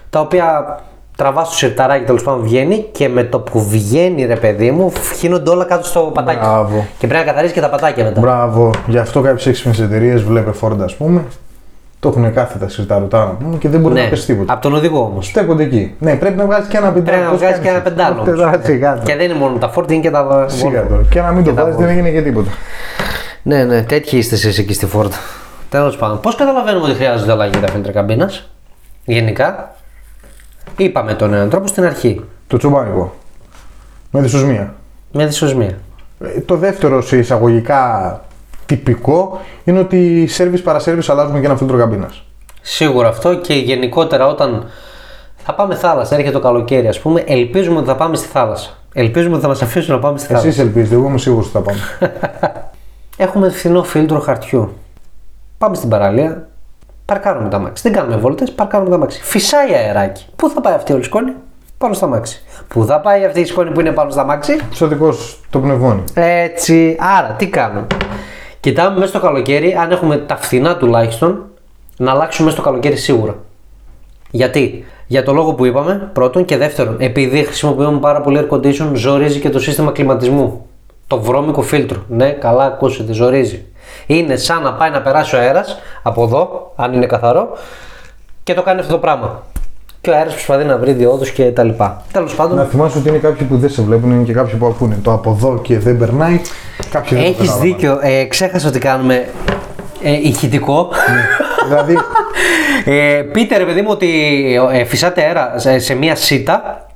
τα 0.09 0.19
οποία 0.19 0.79
τραβάς 1.19 1.49
το 1.49 1.55
σιρταράκι 1.55 2.05
τέλος 2.05 2.23
πάντων 2.23 2.41
βγαίνει 2.41 2.85
και 2.91 3.09
με 3.09 3.23
το 3.23 3.39
που 3.39 3.63
βγαίνει 3.69 4.25
ρε 4.25 4.35
παιδί 4.35 4.71
μου, 4.71 4.91
γίνονται 5.19 5.49
όλα 5.49 5.65
κάτω 5.65 5.85
στο 5.85 5.99
πατάκι. 6.13 6.39
Μπράβο. 6.39 6.85
Και 6.99 7.07
πρέπει 7.07 7.25
να 7.25 7.31
καθαρίσει 7.31 7.53
και 7.53 7.61
τα 7.61 7.69
πατάκια 7.69 8.03
μετά. 8.03 8.19
Μπράβο, 8.19 8.69
γι' 8.87 8.97
αυτό 8.97 9.21
κάποιες 9.21 9.45
έξυπνε 9.47 9.85
εταιρείε, 9.85 10.15
βλέπε 10.15 10.51
Ford 10.61 10.77
ας 10.83 10.95
πούμε, 10.95 11.23
το 11.99 12.09
έχουν 12.09 12.33
κάθετα 12.33 12.69
σιρταρωτά 12.69 13.17
να 13.25 13.31
πούμε 13.31 13.57
και 13.57 13.69
δεν 13.69 13.79
μπορεί 13.79 13.93
να 13.93 14.01
Ναι, 14.01 14.07
πέσει 14.07 14.25
τίποτα. 14.25 14.53
από 14.53 14.61
τον 14.61 14.73
οδηγό 14.73 14.99
όμως. 14.99 15.25
Στέκονται 15.27 15.63
εκεί. 15.63 15.95
Ναι, 15.99 16.15
πρέπει 16.15 16.37
να 16.37 16.45
βγάζει 16.45 16.67
και 16.69 16.77
ένα 16.77 16.91
πεντάλο. 16.91 17.05
Πρέπει 17.05 17.23
να 17.23 17.29
Πώς 17.29 17.39
βγάζει 17.39 17.53
κάνεις 17.53 17.67
και 17.67 17.75
ένα 17.75 17.77
έτσι; 17.77 17.93
πεντάλο. 17.95 18.21
Ούτε 18.21 18.31
τώρα 18.31 18.61
σιγά 18.63 18.93
τώρα. 18.93 19.03
Και 19.05 19.15
δεν 19.15 19.25
είναι 19.29 19.39
μόνο 19.39 19.57
τα 19.57 19.73
Ford, 19.75 19.91
είναι 19.91 20.01
και 20.01 20.11
τα 20.11 20.45
Σιγά 20.49 20.83
Volvo. 20.83 20.87
τώρα. 20.89 21.01
Και 21.09 21.21
να 21.21 21.31
μην 21.31 21.43
το 21.43 21.51
τα 21.53 21.63
βάζει, 21.63 21.75
δεν 21.77 21.85
Volvo. 21.85 21.89
έγινε 21.89 22.09
και 22.09 22.21
τίποτα. 22.21 22.49
Ναι, 23.43 23.63
ναι, 23.63 23.81
τέτοιοι 23.81 24.17
είστε 24.17 24.35
εσείς 24.35 24.57
εκεί 24.57 24.73
στη 24.73 24.87
Ford. 24.95 25.09
Τέλος 25.69 25.97
πάντων, 25.97 26.19
πώς 26.19 26.35
καταλαβαίνουμε 26.35 26.85
ότι 26.87 26.95
χρειάζονται 26.95 27.31
αλλαγή 27.31 27.59
τα 27.59 27.67
φίλτρα 27.67 27.91
καμπίνας, 27.91 28.49
γενικά; 29.05 29.75
Είπαμε 30.79 31.13
τον 31.13 31.33
έναν 31.33 31.49
τρόπο 31.49 31.67
στην 31.67 31.83
αρχή. 31.83 32.21
Το 32.47 32.57
τσομπάνικο. 32.57 33.15
Με 34.11 34.21
δυσοσμία. 34.21 34.73
Με 35.11 35.25
δυσοσμία. 35.25 35.77
Ε, 36.19 36.39
Το 36.39 36.55
δεύτερο 36.55 37.01
σε 37.01 37.17
εισαγωγικά 37.17 38.21
τυπικό 38.65 39.39
είναι 39.63 39.79
ότι 39.79 40.27
σερβις 40.27 40.61
παρασέρβις 40.61 41.09
αλλάζουμε 41.09 41.39
και 41.39 41.45
ένα 41.45 41.55
φίλτρο 41.55 41.77
καμπίνας. 41.77 42.23
Σίγουρα 42.61 43.07
αυτό 43.07 43.35
και 43.35 43.53
γενικότερα 43.53 44.27
όταν 44.27 44.65
θα 45.37 45.53
πάμε 45.53 45.75
θάλασσα, 45.75 46.15
έρχεται 46.15 46.33
το 46.33 46.39
καλοκαίρι 46.39 46.87
ας 46.87 46.99
πούμε, 46.99 47.23
ελπίζουμε 47.27 47.77
ότι 47.77 47.87
θα 47.87 47.95
πάμε 47.95 48.15
στη 48.15 48.27
θάλασσα. 48.27 48.69
Ελπίζουμε 48.93 49.33
ότι 49.33 49.41
θα 49.41 49.47
μας 49.47 49.61
αφήσουν 49.61 49.93
να 49.93 49.99
πάμε 49.99 50.17
στη 50.17 50.27
θάλασσα. 50.27 50.47
Εσείς 50.47 50.59
ελπίζετε, 50.59 50.95
εγώ 50.95 51.07
είμαι 51.07 51.17
σίγουρος 51.17 51.45
ότι 51.45 51.53
θα 51.53 51.61
πάμε. 51.61 51.79
Έχουμε 53.25 53.49
φθηνό 53.49 53.83
φίλτρο 53.83 54.19
χαρτιού. 54.19 54.73
Πάμε 55.57 55.75
στην 55.75 55.89
παραλία, 55.89 56.47
παρκάρουμε 57.09 57.49
τα 57.49 57.59
μάξι. 57.59 57.83
Δεν 57.83 57.93
κάνουμε 57.97 58.15
βόλτες, 58.15 58.51
παρκάρουμε 58.51 58.89
τα 58.89 58.97
μάξι. 58.97 59.21
Φυσάει 59.23 59.73
αεράκι. 59.73 60.25
Πού 60.35 60.49
θα 60.49 60.61
πάει 60.61 60.73
αυτή 60.73 60.91
όλη 60.91 61.01
η 61.01 61.05
σκόνη, 61.05 61.33
πάνω 61.77 61.93
στα 61.93 62.07
μάξι. 62.07 62.41
Πού 62.67 62.85
θα 62.85 62.99
πάει 62.99 63.25
αυτή 63.25 63.39
η 63.39 63.45
σκόνη 63.45 63.71
που 63.71 63.79
είναι 63.79 63.91
πάνω 63.91 64.09
στα 64.09 64.23
μάξι, 64.25 64.57
Στο 64.71 64.87
δικό 64.87 65.11
σου 65.11 65.37
το 65.49 65.59
πνευμόνι. 65.59 66.03
έτσι. 66.13 66.95
Άρα, 67.17 67.27
τι 67.37 67.47
κάνουμε; 67.47 67.87
Κοιτάμε 68.59 68.95
μέσα 68.95 69.07
στο 69.07 69.19
καλοκαίρι, 69.19 69.73
αν 69.73 69.91
έχουμε 69.91 70.17
τα 70.17 70.35
φθηνά 70.37 70.77
τουλάχιστον, 70.77 71.45
να 71.97 72.11
αλλάξουμε 72.11 72.47
μέσα 72.49 72.59
στο 72.61 72.69
καλοκαίρι 72.69 72.95
σίγουρα. 72.95 73.35
Γιατί, 74.31 74.85
για 75.07 75.23
το 75.23 75.33
λόγο 75.33 75.53
που 75.53 75.65
είπαμε, 75.65 76.09
πρώτον 76.13 76.45
και 76.45 76.57
δεύτερον, 76.57 76.95
επειδή 76.99 77.43
χρησιμοποιούμε 77.43 77.99
πάρα 77.99 78.21
πολύ 78.21 78.39
air 78.49 78.53
condition, 78.55 78.91
ζορίζει 78.93 79.39
και 79.39 79.49
το 79.49 79.59
σύστημα 79.59 79.91
κλιματισμού. 79.91 80.65
Το 81.07 81.19
βρώμικο 81.19 81.61
φίλτρο. 81.61 82.03
Ναι, 82.07 82.29
καλά 82.29 82.63
ακούσετε, 82.65 83.13
ζορίζει. 83.13 83.65
Είναι 84.05 84.35
σαν 84.35 84.61
να 84.61 84.73
πάει 84.73 84.89
να 84.89 85.01
περάσει 85.01 85.35
ο 85.35 85.39
αέρας 85.39 85.79
από 86.01 86.23
εδώ, 86.23 86.71
αν 86.75 86.93
είναι 86.93 87.05
καθαρό, 87.05 87.57
και 88.43 88.53
το 88.53 88.61
κάνει 88.61 88.79
αυτό 88.79 88.91
το 88.91 88.99
πράγμα. 88.99 89.43
Και 90.01 90.09
ο 90.09 90.13
αέρας 90.15 90.33
προσπαθεί 90.33 90.63
να 90.65 90.77
βρει 90.77 90.91
διόδους 90.91 91.31
και 91.31 91.43
τα 91.51 91.63
λοιπά. 91.63 92.01
Τέλος 92.11 92.35
πάντων, 92.35 92.57
Να 92.57 92.63
θυμάσαι 92.63 92.97
ότι 92.97 93.09
είναι 93.09 93.17
κάποιοι 93.17 93.47
που 93.47 93.57
δεν 93.57 93.69
σε 93.69 93.81
βλέπουν, 93.81 94.11
είναι 94.11 94.23
και 94.23 94.33
κάποιοι 94.33 94.55
που 94.55 94.65
ακούνε. 94.65 94.99
Το 95.03 95.13
από 95.13 95.31
εδώ 95.31 95.59
και 95.61 95.79
δεν 95.79 95.97
περνάει. 95.97 96.41
Κάποιοι 96.91 97.17
δεν 97.17 97.21
το 97.21 97.27
έχεις 97.27 97.37
καταλαβαίνουν. 97.37 97.75
δίκιο. 97.75 97.99
Ε, 98.01 98.23
ξέχασα 98.23 98.67
ότι 98.67 98.79
κάνουμε 98.79 99.29
ε, 100.03 100.11
ηχητικό. 100.11 100.89
Δηλαδή, 101.67 101.97
Ε, 102.85 103.21
πείτε 103.31 103.57
ρε 103.57 103.65
παιδί 103.65 103.81
μου 103.81 103.87
ότι 103.89 104.09
ε, 104.71 104.83
φυσάτε 104.85 105.21
αέρα 105.21 105.53
σε, 105.55 105.79
σε 105.79 105.93
μία 105.93 106.15
σίτα 106.15 106.87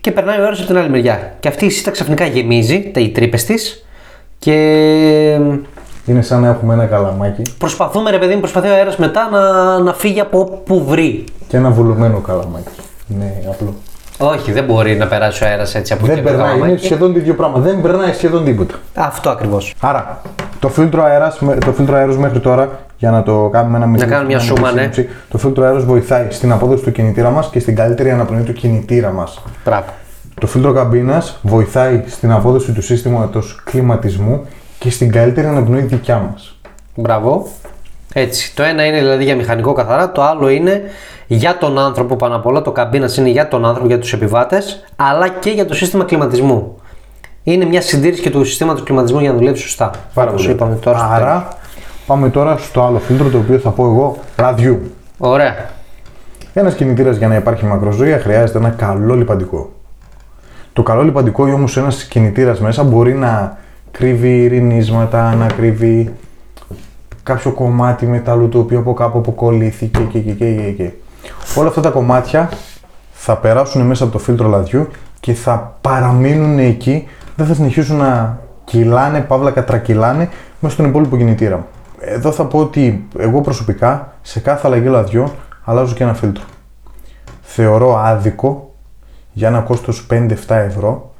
και 0.00 0.10
περνάει 0.12 0.38
ο 0.38 0.42
αέρας 0.42 0.58
από 0.58 0.66
την 0.66 0.76
άλλη 0.76 0.88
μεριά. 0.90 1.34
Και 1.40 1.48
αυτή 1.48 1.64
η 1.64 1.70
σίτα 1.70 1.90
ξαφνικά 1.90 2.26
γεμίζει, 2.26 2.90
τα 2.94 3.00
οι 3.00 3.08
τρύπες 3.08 3.44
της 3.44 3.84
και 4.42 4.54
είναι 6.06 6.22
σαν 6.22 6.40
να 6.40 6.48
έχουμε 6.48 6.74
ένα 6.74 6.84
καλαμάκι 6.84 7.42
προσπαθούμε 7.58 8.10
ρε 8.10 8.18
παιδί 8.18 8.34
μου, 8.34 8.40
προσπαθεί 8.40 8.68
ο 8.68 8.72
αέρας 8.72 8.96
μετά 8.96 9.28
να, 9.32 9.78
να 9.78 9.92
φύγει 9.94 10.20
από 10.20 10.38
όπου 10.40 10.84
βρει. 10.84 11.24
και 11.48 11.56
ένα 11.56 11.70
βουλωμένο 11.70 12.18
καλαμάκι. 12.18 12.68
Είναι 13.08 13.32
απλό. 13.50 13.74
Όχι, 14.18 14.52
δεν 14.52 14.64
μπορεί 14.64 14.96
να 14.96 15.06
περάσει 15.06 15.44
ο 15.44 15.46
αέρας 15.46 15.74
έτσι 15.74 15.92
από 15.92 16.04
εκεί 16.06 16.14
Δεν 16.14 16.18
από 16.24 16.28
το 16.28 16.34
περνάει, 16.34 16.52
είναι 16.54 16.60
καλαμάκι. 16.62 16.84
σχεδόν 16.84 17.12
το 17.12 17.18
ίδιο 17.18 17.34
πράγμα. 17.34 17.58
Δεν 17.58 17.80
περνάει 17.80 18.12
σχεδόν 18.12 18.44
τίποτα. 18.44 18.74
Αυτό 18.94 19.30
ακριβώς. 19.30 19.74
Άρα, 19.80 20.20
το 20.58 20.68
φίλτρο, 20.68 21.02
αέρας, 21.02 21.38
με- 21.40 21.54
το 21.56 21.72
φίλτρο 21.72 21.96
αέρος 21.96 22.16
μέχρι 22.18 22.40
τώρα, 22.40 22.68
για 22.98 23.10
να 23.10 23.22
το 23.22 23.48
κάνουμε 23.52 23.76
ένα 23.76 23.86
μικρό. 23.86 24.08
κάνουμε 24.08 24.26
μια 24.26 24.36
μικρή 24.40 24.56
σούμα, 24.56 24.72
ναι. 24.72 24.80
σύνοψη, 24.80 25.08
Το 25.28 25.38
φίλτρο 25.38 25.64
αέρος 25.64 25.84
βοηθάει 25.84 26.26
στην 26.30 26.52
απόδοση 26.52 26.82
του 26.82 26.92
κινητήρα 26.92 27.30
μας 27.30 27.48
και 27.50 27.60
στην 27.60 27.74
καλύτερη 27.76 28.10
αναπνοή 28.10 28.42
του 28.42 28.52
κινητήρα 28.52 29.10
μας. 29.10 29.40
Μπράβο. 29.64 29.86
Το 30.40 30.46
φίλτρο 30.46 30.72
καμπίνας 30.72 31.38
βοηθάει 31.42 32.02
στην 32.06 32.32
απόδοση 32.32 32.72
του 32.72 32.82
σύστηματος 32.82 33.60
κλιματισμού 33.64 34.46
και 34.78 34.90
στην 34.90 35.12
καλύτερη 35.12 35.46
αναπνοή 35.46 35.80
δικιά 35.80 36.28
μας. 36.30 36.56
Μπράβο. 36.94 37.46
Έτσι. 38.12 38.54
Το 38.54 38.62
ένα 38.62 38.84
είναι 38.84 38.98
δηλαδή 38.98 39.24
για 39.24 39.36
μηχανικό 39.36 39.72
καθαρά, 39.72 40.12
το 40.12 40.22
άλλο 40.22 40.48
είναι 40.48 40.82
για 41.26 41.58
τον 41.58 41.78
άνθρωπο 41.78 42.16
πάνω 42.16 42.36
απ' 42.36 42.46
όλα. 42.46 42.62
Το 42.62 42.72
καμπίνας 42.72 43.16
είναι 43.16 43.28
για 43.28 43.48
τον 43.48 43.64
άνθρωπο, 43.64 43.88
για 43.88 43.98
τους 43.98 44.12
επιβάτες, 44.12 44.84
αλλά 44.96 45.28
και 45.28 45.50
για 45.50 45.66
το 45.66 45.74
σύστημα 45.74 46.04
κλιματισμού. 46.04 46.76
Είναι 47.42 47.64
μια 47.64 47.80
συντήρηση 47.80 48.22
και 48.22 48.30
του 48.30 48.44
συστήματος 48.44 48.82
κλιματισμού 48.82 49.20
για 49.20 49.30
να 49.30 49.36
δουλεύει 49.36 49.58
σωστά. 49.58 49.90
Όπως 50.14 50.46
είπαμε 50.46 50.74
τώρα. 50.74 50.98
στο 50.98 51.06
τέλος. 51.06 51.20
Άρα, 51.20 51.48
πάμε 52.06 52.28
τώρα 52.30 52.56
στο 52.56 52.82
άλλο 52.82 52.98
φίλτρο 52.98 53.28
το 53.28 53.38
οποίο 53.38 53.58
θα 53.58 53.70
πω 53.70 53.84
εγώ 53.84 54.18
ραδιού. 54.36 54.80
Ωραία. 55.18 55.54
Ένας 56.54 56.74
κινητήρας 56.74 57.16
για 57.16 57.28
να 57.28 57.34
υπάρχει 57.34 57.64
μακροζωία 57.64 58.18
χρειάζεται 58.18 58.58
ένα 58.58 58.70
καλό 58.70 59.14
λιπαντικό. 59.14 59.70
Το 60.72 60.82
καλό 60.82 61.02
λιπαντικό 61.02 61.44
όμως 61.44 61.76
ένας 61.76 62.04
κινητήρας 62.04 62.60
μέσα 62.60 62.82
μπορεί 62.82 63.14
να 63.14 63.56
κρύβει 63.90 64.46
ρινίσματα, 64.46 65.34
να 65.34 65.46
κρύβει 65.46 66.12
κάποιο 67.22 67.50
κομμάτι 67.50 68.06
μετάλλου 68.06 68.48
το 68.48 68.58
οποίο 68.58 68.78
από 68.78 68.94
κάπου 68.94 69.18
αποκολλήθηκε 69.18 70.00
και, 70.00 70.18
και, 70.18 70.32
και, 70.32 70.54
και, 70.54 70.70
και. 70.70 70.90
Όλα 71.56 71.68
αυτά 71.68 71.80
τα 71.80 71.90
κομμάτια 71.90 72.50
θα 73.12 73.36
περάσουν 73.36 73.82
μέσα 73.82 74.04
από 74.04 74.12
το 74.12 74.18
φίλτρο 74.18 74.48
λαδιού 74.48 74.88
και 75.20 75.32
θα 75.32 75.76
παραμείνουν 75.80 76.58
εκεί, 76.58 77.06
δεν 77.36 77.46
θα 77.46 77.54
συνεχίσουν 77.54 77.96
να 77.96 78.38
κυλάνε, 78.64 79.20
παύλα 79.20 79.50
κατρακυλάνε 79.50 80.28
μέσα 80.60 80.74
στον 80.74 80.86
υπόλοιπο 80.86 81.16
κινητήρα 81.16 81.56
μου. 81.56 81.66
Εδώ 82.00 82.32
θα 82.32 82.44
πω 82.44 82.58
ότι 82.58 83.08
εγώ 83.18 83.40
προσωπικά 83.40 84.12
σε 84.22 84.40
κάθε 84.40 84.66
αλλαγή 84.66 84.86
λαδιών 84.86 85.30
αλλάζω 85.64 85.94
και 85.94 86.02
ένα 86.02 86.14
φίλτρο. 86.14 86.44
Θεωρώ 87.42 87.96
άδικο 87.98 88.71
για 89.32 89.48
ένα 89.48 89.60
κόστος 89.60 90.06
5-7 90.10 90.30
ευρώ 90.46 91.12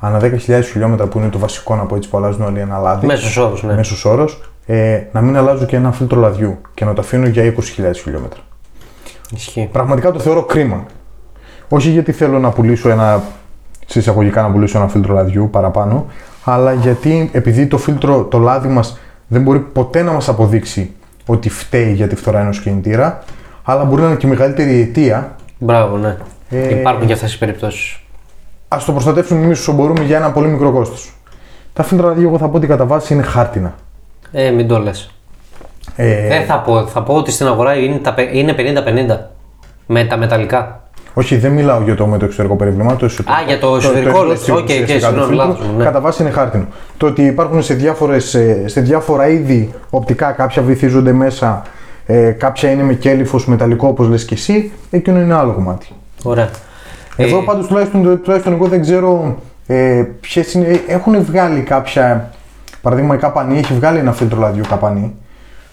ανά 0.00 0.20
10.000 0.20 0.62
χιλιόμετρα 0.64 1.06
που 1.06 1.18
είναι 1.18 1.28
το 1.28 1.38
βασικό 1.38 1.76
να 1.76 1.82
πω 1.82 1.96
έτσι 1.96 2.08
που 2.08 2.16
αλλάζουν 2.16 2.42
όλοι 2.42 2.60
ένα 2.60 2.78
λάδι. 2.78 3.06
Μέσος 3.06 3.36
όρος, 3.36 3.62
ναι. 3.62 3.74
Μέσος 3.74 4.04
όρος, 4.04 4.50
ε, 4.66 5.00
να 5.12 5.20
μην 5.20 5.36
αλλάζω 5.36 5.64
και 5.64 5.76
ένα 5.76 5.92
φίλτρο 5.92 6.20
λαδιού 6.20 6.58
και 6.74 6.84
να 6.84 6.92
το 6.92 7.00
αφήνω 7.00 7.26
για 7.26 7.42
20.000 7.44 7.92
χιλιόμετρα. 7.94 8.40
Ισχύει. 9.34 9.68
Πραγματικά 9.72 10.10
το 10.10 10.18
θεωρώ 10.18 10.42
κρίμα. 10.42 10.84
Όχι 11.68 11.90
γιατί 11.90 12.12
θέλω 12.12 12.38
να 12.38 12.50
πουλήσω 12.50 12.88
ένα, 12.88 13.22
σε 13.86 13.98
εισαγωγικά 13.98 14.42
να 14.42 14.50
πουλήσω 14.50 14.78
ένα 14.78 14.88
φίλτρο 14.88 15.14
λαδιού 15.14 15.48
παραπάνω, 15.50 16.06
αλλά 16.44 16.72
γιατί 16.72 17.30
επειδή 17.32 17.66
το 17.66 17.78
φίλτρο, 17.78 18.24
το 18.24 18.38
λάδι 18.38 18.68
μας 18.68 18.98
δεν 19.26 19.42
μπορεί 19.42 19.58
ποτέ 19.58 20.02
να 20.02 20.12
μας 20.12 20.28
αποδείξει 20.28 20.94
ότι 21.26 21.48
φταίει 21.48 21.92
για 21.92 22.08
τη 22.08 22.14
φθορά 22.14 22.40
ενός 22.40 22.60
κινητήρα, 22.60 23.22
αλλά 23.62 23.84
μπορεί 23.84 24.02
να 24.02 24.08
είναι 24.08 24.16
και 24.16 24.26
η 24.26 24.28
μεγαλύτερη 24.28 24.80
αιτία. 24.80 25.36
Μπράβο, 25.58 25.96
ναι. 25.96 26.16
Ε, 26.50 26.78
Υπάρχουν 26.78 27.06
και 27.06 27.12
αυτές 27.12 27.34
οι 27.34 27.38
περιπτώσεις. 27.38 27.98
Ας 28.68 28.84
το 28.84 28.92
προστατεύσουμε 28.92 29.44
εμείς 29.44 29.58
όσο 29.60 29.72
μπορούμε 29.72 30.04
για 30.04 30.16
ένα 30.16 30.30
πολύ 30.32 30.48
μικρό 30.48 30.72
κόστος. 30.72 31.12
Τα 31.72 31.82
φίλτρα 31.82 32.06
λαδιού 32.06 32.28
εγώ 32.28 32.38
θα 32.38 32.48
πω 32.48 32.56
ότι 32.56 32.66
κατά 32.66 32.86
βάση 32.86 33.14
είναι 33.14 33.22
χάρτινα. 33.22 33.74
Ε, 34.32 34.50
μην 34.50 34.68
το 34.68 34.78
λες. 34.78 35.10
Ε, 35.96 36.28
Δεν 36.28 36.44
θα 36.44 36.58
πω. 36.58 36.86
Θα 36.86 37.02
πω 37.02 37.14
ότι 37.14 37.30
στην 37.30 37.46
αγορά 37.46 37.74
είναι, 37.76 37.96
τα, 37.98 38.14
πε- 38.14 38.34
είναι 38.34 38.54
50-50 38.58 39.18
με 39.86 40.04
τα 40.04 40.16
μεταλλικά. 40.16 40.82
Όχι, 41.14 41.36
δεν 41.36 41.52
μιλάω 41.52 41.82
για 41.82 41.94
το 41.94 42.06
με 42.06 42.18
το 42.18 42.24
εξωτερικό 42.24 42.56
περίβλημα. 42.56 42.96
Το 42.96 43.04
εσωτερικό. 43.04 43.42
Α, 43.42 43.46
για 43.46 43.58
το 43.58 43.76
εσωτερικό 43.76 44.10
εντός 44.18 44.26
λες. 44.28 44.40
του 44.44 44.52
Οκ, 44.54 44.58
οκ, 44.58 44.64
ουσιαστικά 44.64 44.94
του 44.94 45.00
συγγνώμη, 45.04 45.26
φίλτρου, 45.28 45.36
λάθος 45.48 45.66
μου, 45.66 45.76
ναι. 45.78 45.84
Κατά 45.84 46.00
βάση 46.00 46.22
είναι 46.22 46.30
χάρτινο. 46.30 46.66
Το 46.96 47.06
ότι 47.06 47.22
υπάρχουν 47.22 47.62
σε, 47.62 47.74
διάφορες, 47.74 48.34
ε, 48.34 48.62
σε 48.68 48.80
διάφορα 48.80 49.28
είδη 49.28 49.72
οπτικά, 49.90 50.32
κάποια 50.32 50.62
βυθίζονται 50.62 51.12
μέσα, 51.12 51.62
ε, 52.06 52.30
κάποια 52.30 52.70
είναι 52.70 52.82
με 52.82 52.94
κέλυφος 52.94 53.46
μεταλλικό 53.46 53.88
όπως 53.88 54.08
λες 54.08 54.24
και 54.24 54.34
εσύ, 54.34 54.72
εκείνο 54.90 55.20
είναι 55.20 55.34
άλλο 55.34 55.52
κομμάτι. 55.52 55.86
Ωραία. 56.24 56.48
Εδώ 57.16 57.38
Ε, 57.38 57.42
πάντως 57.44 57.66
τουλάχιστον, 57.66 58.20
τουλάχιστον 58.22 58.52
εγώ 58.52 58.66
δεν 58.66 58.80
ξέρω 58.80 59.36
ε, 59.66 60.04
ποιες 60.20 60.54
είναι, 60.54 60.80
έχουν 60.86 61.24
βγάλει 61.24 61.60
κάποια, 61.60 62.30
παραδείγμα 62.82 63.14
η 63.14 63.18
Καπανή 63.18 63.58
έχει 63.58 63.74
βγάλει 63.74 63.98
ένα 63.98 64.12
φίλτρο 64.12 64.40
λαδιού 64.40 64.62
Καπανή, 64.68 65.14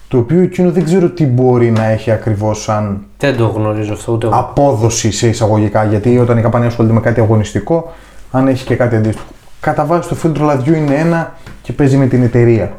το 0.08 0.18
οποίο 0.18 0.40
εκείνο 0.42 0.70
δεν 0.70 0.84
ξέρω 0.84 1.08
τι 1.08 1.26
μπορεί 1.26 1.70
να 1.70 1.84
έχει 1.84 2.10
ακριβώς 2.10 2.62
σαν 2.62 3.02
Δεν 3.18 3.36
το 3.36 3.46
γνωρίζω 3.46 3.92
αυτό 3.92 4.12
ούτε 4.12 4.26
εγώ. 4.26 4.36
απόδοση 4.36 5.10
σε 5.10 5.28
εισαγωγικά. 5.28 5.84
Γιατί 5.84 6.18
όταν 6.18 6.38
η 6.38 6.42
καμπανία 6.42 6.68
ασχολείται 6.68 6.94
με 6.94 7.00
κάτι 7.00 7.20
αγωνιστικό, 7.20 7.92
αν 8.30 8.48
έχει 8.48 8.64
και 8.64 8.76
κάτι 8.76 8.96
αντίστοιχο. 8.96 9.26
Κατά 9.60 9.84
βάση 9.84 10.08
το 10.08 10.14
φίλτρο 10.14 10.44
λαδιού 10.44 10.74
είναι 10.74 10.94
ένα 10.94 11.32
και 11.62 11.72
παίζει 11.72 11.96
με 11.96 12.06
την 12.06 12.22
εταιρεία. 12.22 12.72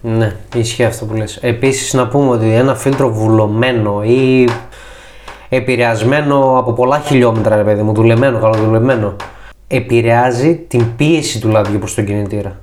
Ναι, 0.00 0.32
ισχύει 0.56 0.84
αυτό 0.84 1.04
που 1.04 1.14
λες. 1.14 1.38
Επίσης 1.40 1.92
να 1.94 2.08
πούμε 2.08 2.28
ότι 2.30 2.46
ένα 2.52 2.74
φίλτρο 2.74 3.12
βουλωμένο 3.12 4.02
ή 4.02 4.48
επηρεασμένο 5.56 6.58
από 6.58 6.72
πολλά 6.72 7.00
χιλιόμετρα, 7.00 7.56
ρε 7.56 7.62
παιδί 7.62 7.82
μου, 7.82 7.94
δουλεμένο, 7.94 8.38
καλοδουλεμένο, 8.38 9.16
επηρεάζει 9.66 10.56
την 10.68 10.96
πίεση 10.96 11.40
του 11.40 11.48
λαδιού 11.48 11.78
προς 11.78 11.94
τον 11.94 12.04
κινητήρα. 12.04 12.56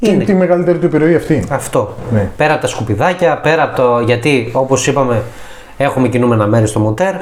Και 0.00 0.16
τη 0.16 0.34
μεγαλύτερη 0.34 0.78
του 0.78 0.86
επιρροή 0.86 1.14
αυτή; 1.14 1.44
Αυτό. 1.50 1.94
Ναι. 2.12 2.30
Πέρα 2.36 2.52
από 2.52 2.62
τα 2.62 2.68
σκουπιδάκια, 2.68 3.38
πέρα 3.38 3.62
από 3.62 3.76
το. 3.76 4.00
Γιατί 4.00 4.50
όπως 4.52 4.86
είπαμε, 4.86 5.22
έχουμε 5.76 6.08
κινούμενα 6.08 6.46
μέρη 6.46 6.66
στο 6.66 6.78
μοτέρ. 6.80 7.14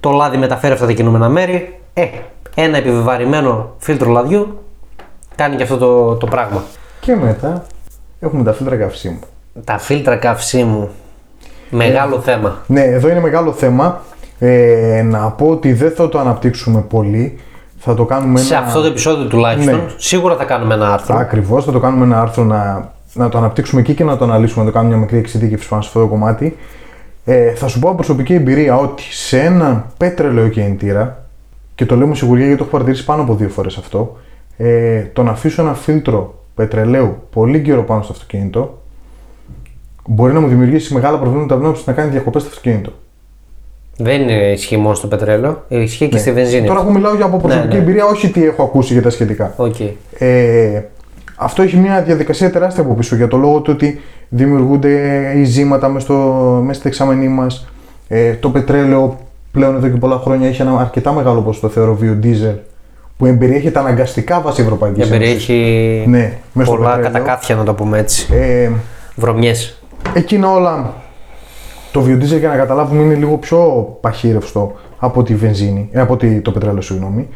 Το 0.00 0.10
λάδι 0.10 0.36
μεταφέρει 0.36 0.72
αυτά 0.72 0.86
τα 0.86 0.92
κινούμενα 0.92 1.28
μέρη. 1.28 1.78
Ε, 1.94 2.06
ένα 2.54 2.76
επιβεβαρημένο 2.76 3.74
φίλτρο 3.78 4.10
λαδιού 4.10 4.58
κάνει 5.34 5.56
και 5.56 5.62
αυτό 5.62 5.76
το, 5.76 6.14
το 6.14 6.26
πράγμα. 6.26 6.62
Και 7.00 7.16
μετά 7.16 7.64
έχουμε 8.20 8.44
τα 8.44 8.52
φίλτρα 8.52 8.76
καυσίμου. 8.76 9.18
Τα 9.64 9.78
φίλτρα 9.78 10.16
καυσίμου. 10.16 10.90
Μεγάλο 11.70 12.20
θέμα. 12.20 12.58
Ναι, 12.66 12.80
εδώ 12.80 13.08
είναι 13.08 13.20
μεγάλο 13.20 13.52
θέμα. 13.52 14.02
Ε, 14.38 15.02
να 15.10 15.30
πω 15.30 15.46
ότι 15.46 15.72
δεν 15.72 15.90
θα 15.90 16.08
το 16.08 16.18
αναπτύξουμε 16.18 16.80
πολύ. 16.80 17.38
Θα 17.78 17.94
το 17.94 18.04
κάνουμε 18.04 18.38
Σε 18.40 18.54
ένα... 18.54 18.66
αυτό 18.66 18.80
το 18.80 18.86
επεισόδιο 18.86 19.26
τουλάχιστον, 19.26 19.74
Ναι. 19.74 19.84
σίγουρα 19.96 20.36
θα 20.36 20.44
κάνουμε 20.44 20.74
ένα 20.74 20.92
άρθρο. 20.92 21.16
Ακριβώς, 21.16 21.64
θα 21.64 21.72
το 21.72 21.80
κάνουμε 21.80 22.04
ένα 22.04 22.20
άρθρο 22.20 22.44
να, 22.44 22.92
να 23.12 23.28
το 23.28 23.38
αναπτύξουμε 23.38 23.80
εκεί 23.80 23.94
και 23.94 24.04
να 24.04 24.16
το 24.16 24.24
αναλύσουμε, 24.24 24.64
να 24.64 24.70
το 24.70 24.76
κάνουμε 24.76 24.94
μια 24.94 25.02
μικρή 25.04 25.18
εξειδίκευση 25.18 25.68
πάνω 25.68 25.82
σε 25.82 25.88
αυτό 25.88 26.00
το 26.00 26.06
κομμάτι. 26.06 26.56
Ε, 27.24 27.50
θα 27.54 27.68
σου 27.68 27.78
πω 27.78 27.86
από 27.86 27.96
προσωπική 27.96 28.34
εμπειρία 28.34 28.76
ότι 28.76 29.02
σε 29.02 29.40
ένα 29.40 29.86
πέτρελαιο 29.96 30.48
κινητήρα, 30.48 31.24
και 31.74 31.86
το 31.86 31.96
λέω 31.96 32.06
με 32.06 32.14
σιγουριά 32.14 32.42
γιατί 32.44 32.58
το 32.58 32.64
έχω 32.64 32.72
παρατηρήσει 32.72 33.04
πάνω 33.04 33.22
από 33.22 33.34
δύο 33.34 33.48
φορές 33.48 33.76
αυτό, 33.76 34.16
ε, 34.56 35.00
το 35.12 35.22
να 35.22 35.30
αφήσω 35.30 35.62
ένα 35.62 35.74
φίλτρο 35.74 36.34
πετρελαίου 36.54 37.16
πολύ 37.30 37.62
καιρό 37.62 37.82
πάνω 37.82 38.02
στο 38.02 38.12
αυτοκίνητο 38.12 38.82
μπορεί 40.08 40.32
να 40.32 40.40
μου 40.40 40.48
δημιουργήσει 40.48 40.94
μεγάλα 40.94 41.18
προβλήματα 41.18 41.54
πνεύματος 41.54 41.86
να 41.86 41.92
κάνει 41.92 42.10
διακοπές 42.10 42.42
στο 42.42 42.50
αυτοκίνητο. 42.50 42.92
Δεν 43.98 44.20
είναι 44.20 44.32
ισχύει 44.52 44.76
μόνο 44.76 44.94
στο 44.94 45.06
πετρέλαιο, 45.06 45.64
ε, 45.68 45.80
ισχύει 45.82 46.08
και 46.08 46.18
στη 46.18 46.32
βενζίνη. 46.32 46.60
Ναι. 46.60 46.66
Τώρα 46.66 46.80
εγώ 46.80 46.90
μιλάω 46.90 47.14
για 47.14 47.24
από 47.24 47.36
προσωπική 47.36 47.68
Ναι, 47.68 47.74
ναι. 47.74 47.80
εμπειρία, 47.82 48.04
όχι 48.04 48.30
τι 48.30 48.44
έχω 48.44 48.62
ακούσει 48.62 48.92
για 48.92 49.02
τα 49.02 49.10
σχετικά. 49.10 49.52
Οκ. 49.56 49.74
Ε, 50.18 50.82
αυτό 51.36 51.62
έχει 51.62 51.76
μια 51.76 52.02
διαδικασία 52.02 52.50
τεράστια 52.50 52.82
από 52.82 52.94
πίσω 52.94 53.16
για 53.16 53.28
το 53.28 53.36
λόγο 53.36 53.60
του 53.60 53.70
ότι 53.74 54.00
δημιουργούνται 54.28 54.90
ιζήματα 55.36 55.88
μέσα, 55.88 56.04
στο, 56.04 56.14
μέσα 56.64 56.78
στη 56.78 56.88
δεξαμενή 56.88 57.28
μας. 57.28 57.66
Ε, 58.08 58.32
το 58.32 58.50
πετρέλαιο 58.50 59.18
πλέον 59.52 59.76
εδώ 59.76 59.88
και 59.88 59.98
πολλά 59.98 60.16
χρόνια 60.24 60.48
έχει 60.48 60.62
ένα 60.62 60.80
αρκετά 60.80 61.12
μεγάλο 61.12 61.40
ποσοστό 61.40 61.68
θεωρώ 61.68 61.94
βιοντίζελ 61.96 62.54
που 63.16 63.26
εμπεριέχεται 63.26 63.78
αναγκαστικά 63.78 64.40
βάσει 64.40 64.62
Ευρωπαϊκής 64.62 65.10
Ένωσης. 65.10 65.16
Εμπεριέχει 65.16 66.04
Ναι, 66.08 66.32
μέσα 66.52 66.68
στο 66.70 66.76
πολλά 66.76 66.94
πετρέλαιο. 66.94 67.12
κατακάθια, 67.12 67.54
να 67.54 67.64
το 67.64 67.74
πούμε 67.74 67.98
έτσι. 67.98 68.26
Ε, 68.34 68.70
Βρωμιές. 69.14 69.80
εκείνα 70.14 70.50
όλα 70.52 70.94
το 71.96 72.02
βιοντίζελ 72.02 72.38
για 72.38 72.48
να 72.48 72.56
καταλάβουμε 72.56 73.02
είναι 73.02 73.14
λίγο 73.14 73.36
πιο 73.36 73.88
παχύρευστο 74.00 74.72
από 74.98 75.22
τη 75.22 75.34
βενζίνη, 75.34 75.88
ε, 75.92 76.00
από 76.00 76.16
τη, 76.16 76.40
το 76.40 76.50
πετρέλαιο 76.50 76.80
συγγνώμη. 76.80 77.28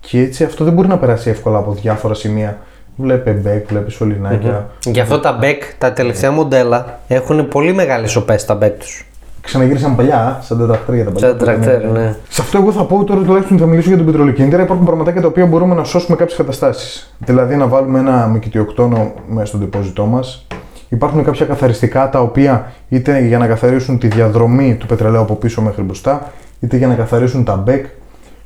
Και 0.00 0.20
έτσι 0.20 0.44
αυτό 0.44 0.64
δεν 0.64 0.72
μπορεί 0.72 0.88
να 0.88 0.98
περάσει 0.98 1.30
εύκολα 1.30 1.58
από 1.58 1.72
διάφορα 1.72 2.14
σημεία. 2.14 2.58
Βλέπε 2.96 3.30
μπέκ, 3.30 3.68
βλέπει 3.68 3.90
σωληνάκια. 3.90 4.70
Γι' 4.84 5.00
αυτό 5.00 5.20
τα 5.20 5.38
BEC, 5.42 5.56
τα 5.78 5.92
τελευταία 5.92 6.30
μοντέλα, 6.30 6.98
έχουν 7.08 7.48
πολύ 7.48 7.72
μεγάλες 7.72 8.16
οπέ 8.16 8.38
τα 8.46 8.58
BEC 8.62 8.72
τους. 8.78 9.06
Ξαναγύρισαν 9.40 9.96
παλιά, 9.96 10.20
α, 10.20 10.42
σαν 10.42 10.58
τα 10.58 10.66
τρακτέρια 10.66 11.04
τα 11.04 11.10
παλιά. 11.10 11.28
Σαν 11.28 11.38
τρακτέρ, 11.38 11.84
ναι. 11.90 12.16
Σε 12.28 12.42
αυτό 12.42 12.58
εγώ 12.58 12.72
θα 12.72 12.84
πω 12.84 13.04
τώρα 13.04 13.20
τουλάχιστον 13.20 13.58
θα 13.58 13.66
μιλήσω 13.66 13.88
για 13.88 13.96
τον 13.96 14.06
πετρολοκίνητρα. 14.06 14.62
Υπάρχουν 14.62 14.84
πραγματάκια 14.84 15.20
τα 15.20 15.26
οποία 15.26 15.46
μπορούμε 15.46 15.74
να 15.74 15.84
σώσουμε 15.84 16.16
κάποιες 16.16 16.36
καταστάσεις. 16.36 17.14
Δηλαδή 17.18 17.56
να 17.56 17.66
βάλουμε 17.66 17.98
ένα 17.98 18.26
μικητιοκτόνο 18.26 19.12
μέσα 19.28 19.46
στο 19.46 19.58
τεπόζιτό 19.58 20.06
μας. 20.06 20.46
Υπάρχουν 20.88 21.24
κάποια 21.24 21.46
καθαριστικά 21.46 22.08
τα 22.10 22.20
οποία 22.20 22.72
είτε 22.88 23.18
για 23.20 23.38
να 23.38 23.46
καθαρίσουν 23.46 23.98
τη 23.98 24.08
διαδρομή 24.08 24.74
του 24.74 24.86
πετρελαίου 24.86 25.20
από 25.20 25.34
πίσω 25.34 25.62
μέχρι 25.62 25.82
μπροστά, 25.82 26.32
είτε 26.60 26.76
για 26.76 26.86
να 26.86 26.94
καθαρίσουν 26.94 27.44
τα 27.44 27.56
μπέκ. 27.56 27.86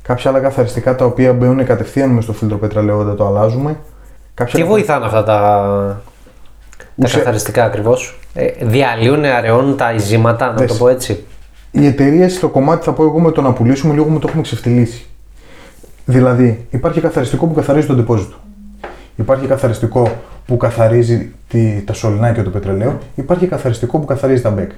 Κάποια 0.01 0.29
άλλα 0.31 0.39
καθαριστικά 0.39 0.95
τα 0.95 1.05
οποία 1.05 1.33
μπαίνουν 1.33 1.65
κατευθείαν 1.65 2.09
μες 2.09 2.23
στο 2.23 2.33
φίλτρο 2.33 2.57
πετρελαίου 2.57 2.99
όταν 2.99 3.15
το 3.15 3.25
αλλάζουμε. 3.27 3.77
Κάποια 4.33 4.53
Τι 4.53 4.59
καθα- 4.61 4.71
βοηθάνε 4.73 5.05
αυτά 5.05 5.23
τα, 5.23 5.33
τα 6.77 6.83
Ουσε- 6.95 7.17
καθαριστικά 7.17 7.63
ακριβώς; 7.63 8.19
Ε, 8.33 8.47
διαλύουν, 8.61 9.23
αραιώνουν 9.25 9.77
τα 9.77 9.93
ειζήματα, 9.93 10.45
να 10.47 10.53
το 10.53 10.59
Δες. 10.59 10.77
πω 10.77 10.87
έτσι. 10.87 11.23
οι 11.71 11.85
εταιρείες 11.85 12.33
στο 12.33 12.47
κομμάτι 12.49 12.83
θα 12.85 12.91
πω 12.91 13.03
εγώ 13.03 13.19
με 13.19 13.31
το 13.31 13.41
να 13.41 13.51
πουλήσουμε 13.53 13.93
λίγο 13.93 14.05
μου 14.07 14.19
το 14.19 14.25
έχουμε 14.27 14.43
ξεφτυλίσει. 14.43 15.05
Δηλαδή, 16.05 16.65
υπάρχει 16.69 17.01
καθαριστικό 17.01 17.45
που 17.45 17.53
καθαρίζει 17.53 17.87
το 17.87 17.93
ντεπόζιτο. 17.93 18.35
Υπάρχει 19.15 19.45
καθαριστικό 19.47 20.11
που 20.51 20.57
καθαρίζει 20.57 21.31
τη, 21.47 21.81
τα 21.85 21.93
σωληνάκια 21.93 22.43
του 22.43 22.51
πετρελαίου. 22.51 22.97
Υπάρχει 23.15 23.47
καθαριστικό 23.47 23.99
που 23.99 24.05
καθαρίζει 24.05 24.41
τα 24.41 24.49
μπέκ. 24.49 24.71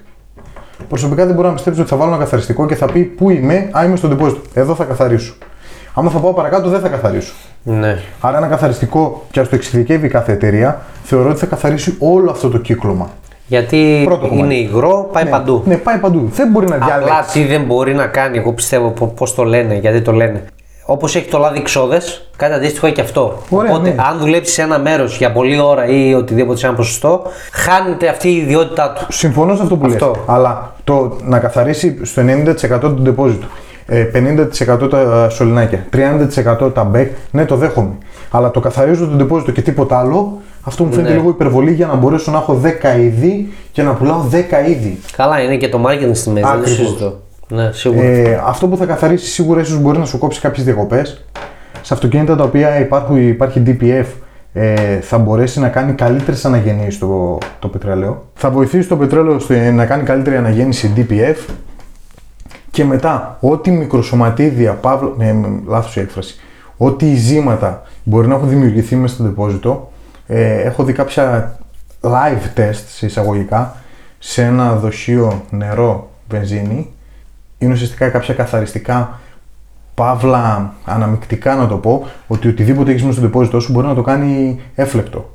Προσωπικά 0.89 1.25
δεν 1.25 1.35
μπορώ 1.35 1.47
να 1.47 1.53
πιστέψω 1.53 1.81
ότι 1.81 1.89
θα 1.89 1.95
βάλω 1.97 2.09
ένα 2.09 2.19
καθαριστικό 2.19 2.65
και 2.65 2.75
θα 2.75 2.85
πει 2.85 2.99
Πού 2.99 3.29
είμαι, 3.29 3.69
Α, 3.71 3.85
είμαι 3.85 3.95
στο 3.95 4.07
ντεπόζιτο. 4.07 4.41
Εδώ 4.53 4.75
θα 4.75 4.83
καθαρίσω. 4.83 5.35
Άμα 5.93 6.09
θα 6.09 6.19
πάω 6.19 6.33
παρακάτω, 6.33 6.69
δεν 6.69 6.79
θα 6.79 6.87
καθαρίσω. 6.87 7.33
Ναι. 7.63 7.97
Άρα, 8.19 8.37
ένα 8.37 8.47
καθαριστικό, 8.47 9.25
και 9.31 9.39
ας 9.39 9.49
το 9.49 9.55
εξειδικεύει 9.55 10.07
κάθε 10.07 10.31
εταιρεία, 10.31 10.81
θεωρώ 11.03 11.29
ότι 11.29 11.39
θα 11.39 11.45
καθαρίσει 11.45 11.95
όλο 11.99 12.31
αυτό 12.31 12.49
το 12.49 12.57
κύκλωμα. 12.57 13.09
Γιατί 13.47 14.01
Πρώτο 14.05 14.27
κομμάτι. 14.27 14.45
είναι 14.45 14.55
υγρό, 14.69 15.09
πάει 15.11 15.23
ναι, 15.23 15.29
παντού. 15.29 15.63
Ναι, 15.65 15.75
πάει 15.75 15.97
παντού. 15.97 16.29
Δεν 16.33 16.49
μπορεί 16.51 16.67
να 16.67 16.77
διαλέξει. 16.77 17.13
Απλά 17.13 17.25
τι 17.33 17.45
δεν 17.45 17.63
μπορεί 17.63 17.93
να 17.93 18.07
κάνει, 18.07 18.37
εγώ 18.37 18.53
πιστεύω 18.53 18.89
πώς 18.89 19.35
το 19.35 19.43
λένε, 19.43 19.75
γιατί 19.75 20.01
το 20.01 20.11
λένε. 20.11 20.43
Όπως 20.85 21.15
έχει 21.15 21.29
το 21.29 21.37
λάδι 21.37 21.61
ξόδες, 21.61 22.27
κάτι 22.37 22.53
αντίστοιχο 22.53 22.85
έχει 22.85 22.95
και 22.95 23.01
αυτό. 23.01 23.37
Ωραία, 23.49 23.71
Οπότε, 23.73 23.89
ναι. 23.89 23.95
αν 24.09 24.17
δουλέψεις 24.19 24.53
σε 24.53 24.61
ένα 24.61 24.79
μέρος 24.79 25.17
για 25.17 25.31
πολλή 25.31 25.59
ώρα 25.59 25.85
ή 25.87 26.13
οτιδήποτε 26.13 26.57
σε 26.59 26.65
ένα 26.67 26.75
ποσοστό, 26.75 27.21
χάνεται 27.51 28.07
αυτή 28.07 28.29
η 28.29 28.35
ιδιότητά 28.35 28.91
του. 28.93 29.05
Συμφωνώ 29.13 29.55
σε 29.55 29.61
αυτό 29.61 29.75
που 29.77 29.85
λες. 29.85 29.93
Αυτό. 29.93 30.15
Αλλά 30.25 30.73
το 30.83 31.17
να 31.23 31.39
καθαρίσει 31.39 31.99
στο 32.05 32.21
90% 32.21 32.79
του 32.79 32.99
ντεπόζιτου, 33.01 33.47
ε, 33.85 34.03
50% 34.03 34.89
τα 34.89 35.29
σωληνάκια, 35.29 35.85
30% 35.89 36.73
τα 36.73 36.83
μπέκ, 36.83 37.11
ναι, 37.31 37.45
το 37.45 37.55
δέχομαι. 37.55 37.91
Αλλά 38.31 38.51
το 38.51 38.59
καθαρίζω 38.59 39.05
το 39.07 39.15
ντεπόζιτο 39.15 39.51
και 39.51 39.61
τίποτα 39.61 39.99
άλλο, 39.99 40.37
αυτό 40.63 40.83
μου 40.83 40.91
φαίνεται 40.91 41.09
Ναι. 41.11 41.15
λίγο 41.17 41.29
υπερβολή 41.29 41.71
για 41.71 41.87
να 41.87 41.95
μπορέσω 41.95 42.31
να 42.31 42.37
έχω 42.37 42.53
10 42.63 42.97
είδη 42.99 43.53
και 43.71 43.81
να 43.83 43.91
πουλάω 43.93 44.25
10 44.31 44.69
είδη. 44.69 44.99
Καλά, 45.17 45.41
είναι 45.41 45.55
και 45.57 45.69
το 45.69 45.81
marketing 45.87 46.09
στη 46.13 46.29
μέση, 46.29 46.29
δεν 46.29 46.41
το 46.41 46.47
Ακριβώς. 46.47 47.15
Συζητώ. 47.53 47.61
Ναι, 47.61 47.71
σίγουρα. 47.71 48.03
Ε, 48.03 48.41
αυτό 48.45 48.67
που 48.67 48.77
θα 48.77 48.85
καθαρίσει 48.85 49.25
σίγουρα 49.25 49.61
ίσως 49.61 49.79
μπορεί 49.79 49.97
να 49.97 50.05
σου 50.05 50.17
κόψει 50.17 50.39
κάποιες 50.41 50.65
διακοπές. 50.65 51.25
Σε 51.81 51.93
αυτοκίνητα 51.93 52.35
τα 52.35 52.43
οποία 52.43 52.79
υπάρχουν, 52.79 53.27
υπάρχει 53.27 53.63
DPF 53.65 54.05
ε, 54.53 54.99
θα 54.99 55.17
μπορέσει 55.17 55.59
να 55.59 55.69
κάνει 55.69 55.93
καλύτερες 55.93 56.45
αναγεννήσεις 56.45 56.99
το, 56.99 57.37
το 57.59 57.67
πετρέλαιο. 57.67 58.25
Θα 58.33 58.49
βοηθήσει 58.51 58.87
το 58.87 58.97
πετρέλαιο 58.97 59.39
στο- 59.39 59.53
να 59.53 59.85
κάνει 59.85 60.03
καλύτερη 60.03 60.35
αναγέννηση 60.35 60.93
DPF 60.95 61.35
και 62.71 62.85
μετά 62.85 63.37
ό,τι 63.39 63.71
μικροσωματίδια, 63.71 64.73
παύλα, 64.73 65.11
με, 65.17 65.33
με, 65.33 65.61
λάθος 65.67 65.95
η 65.95 65.99
έκφραση, 65.99 66.35
ό,τι 66.77 67.11
ειζήματα 67.11 67.81
μπορεί 68.03 68.27
να 68.27 68.35
έχουν 68.35 68.49
δημιουργηθεί 68.49 68.95
μέσα 68.95 69.13
στο 69.13 69.23
ντεπόζιτο, 69.23 69.91
ε, 70.27 70.61
έχω 70.61 70.83
δει 70.83 70.93
κάποια 70.93 71.55
live 72.01 72.59
test 72.59 72.83
σε 72.87 73.05
εισαγωγικά 73.05 73.75
σε 74.19 74.43
ένα 74.43 74.75
δοχείο 74.75 75.41
νερό 75.49 76.09
βενζίνη 76.29 76.93
είναι 77.63 77.73
ουσιαστικά 77.73 78.09
κάποια 78.09 78.33
καθαριστικά 78.33 79.19
παύλα 79.93 80.73
αναμεικτικά 80.85 81.55
να 81.55 81.67
το 81.67 81.77
πω 81.77 82.07
ότι 82.27 82.47
οτιδήποτε 82.47 82.91
έχεις 82.91 83.03
μέσα 83.03 83.17
στο 83.17 83.25
ντεπόζιτό 83.25 83.59
σου 83.59 83.71
μπορεί 83.71 83.87
να 83.87 83.95
το 83.95 84.01
κάνει 84.01 84.59
έφλεκτο. 84.75 85.29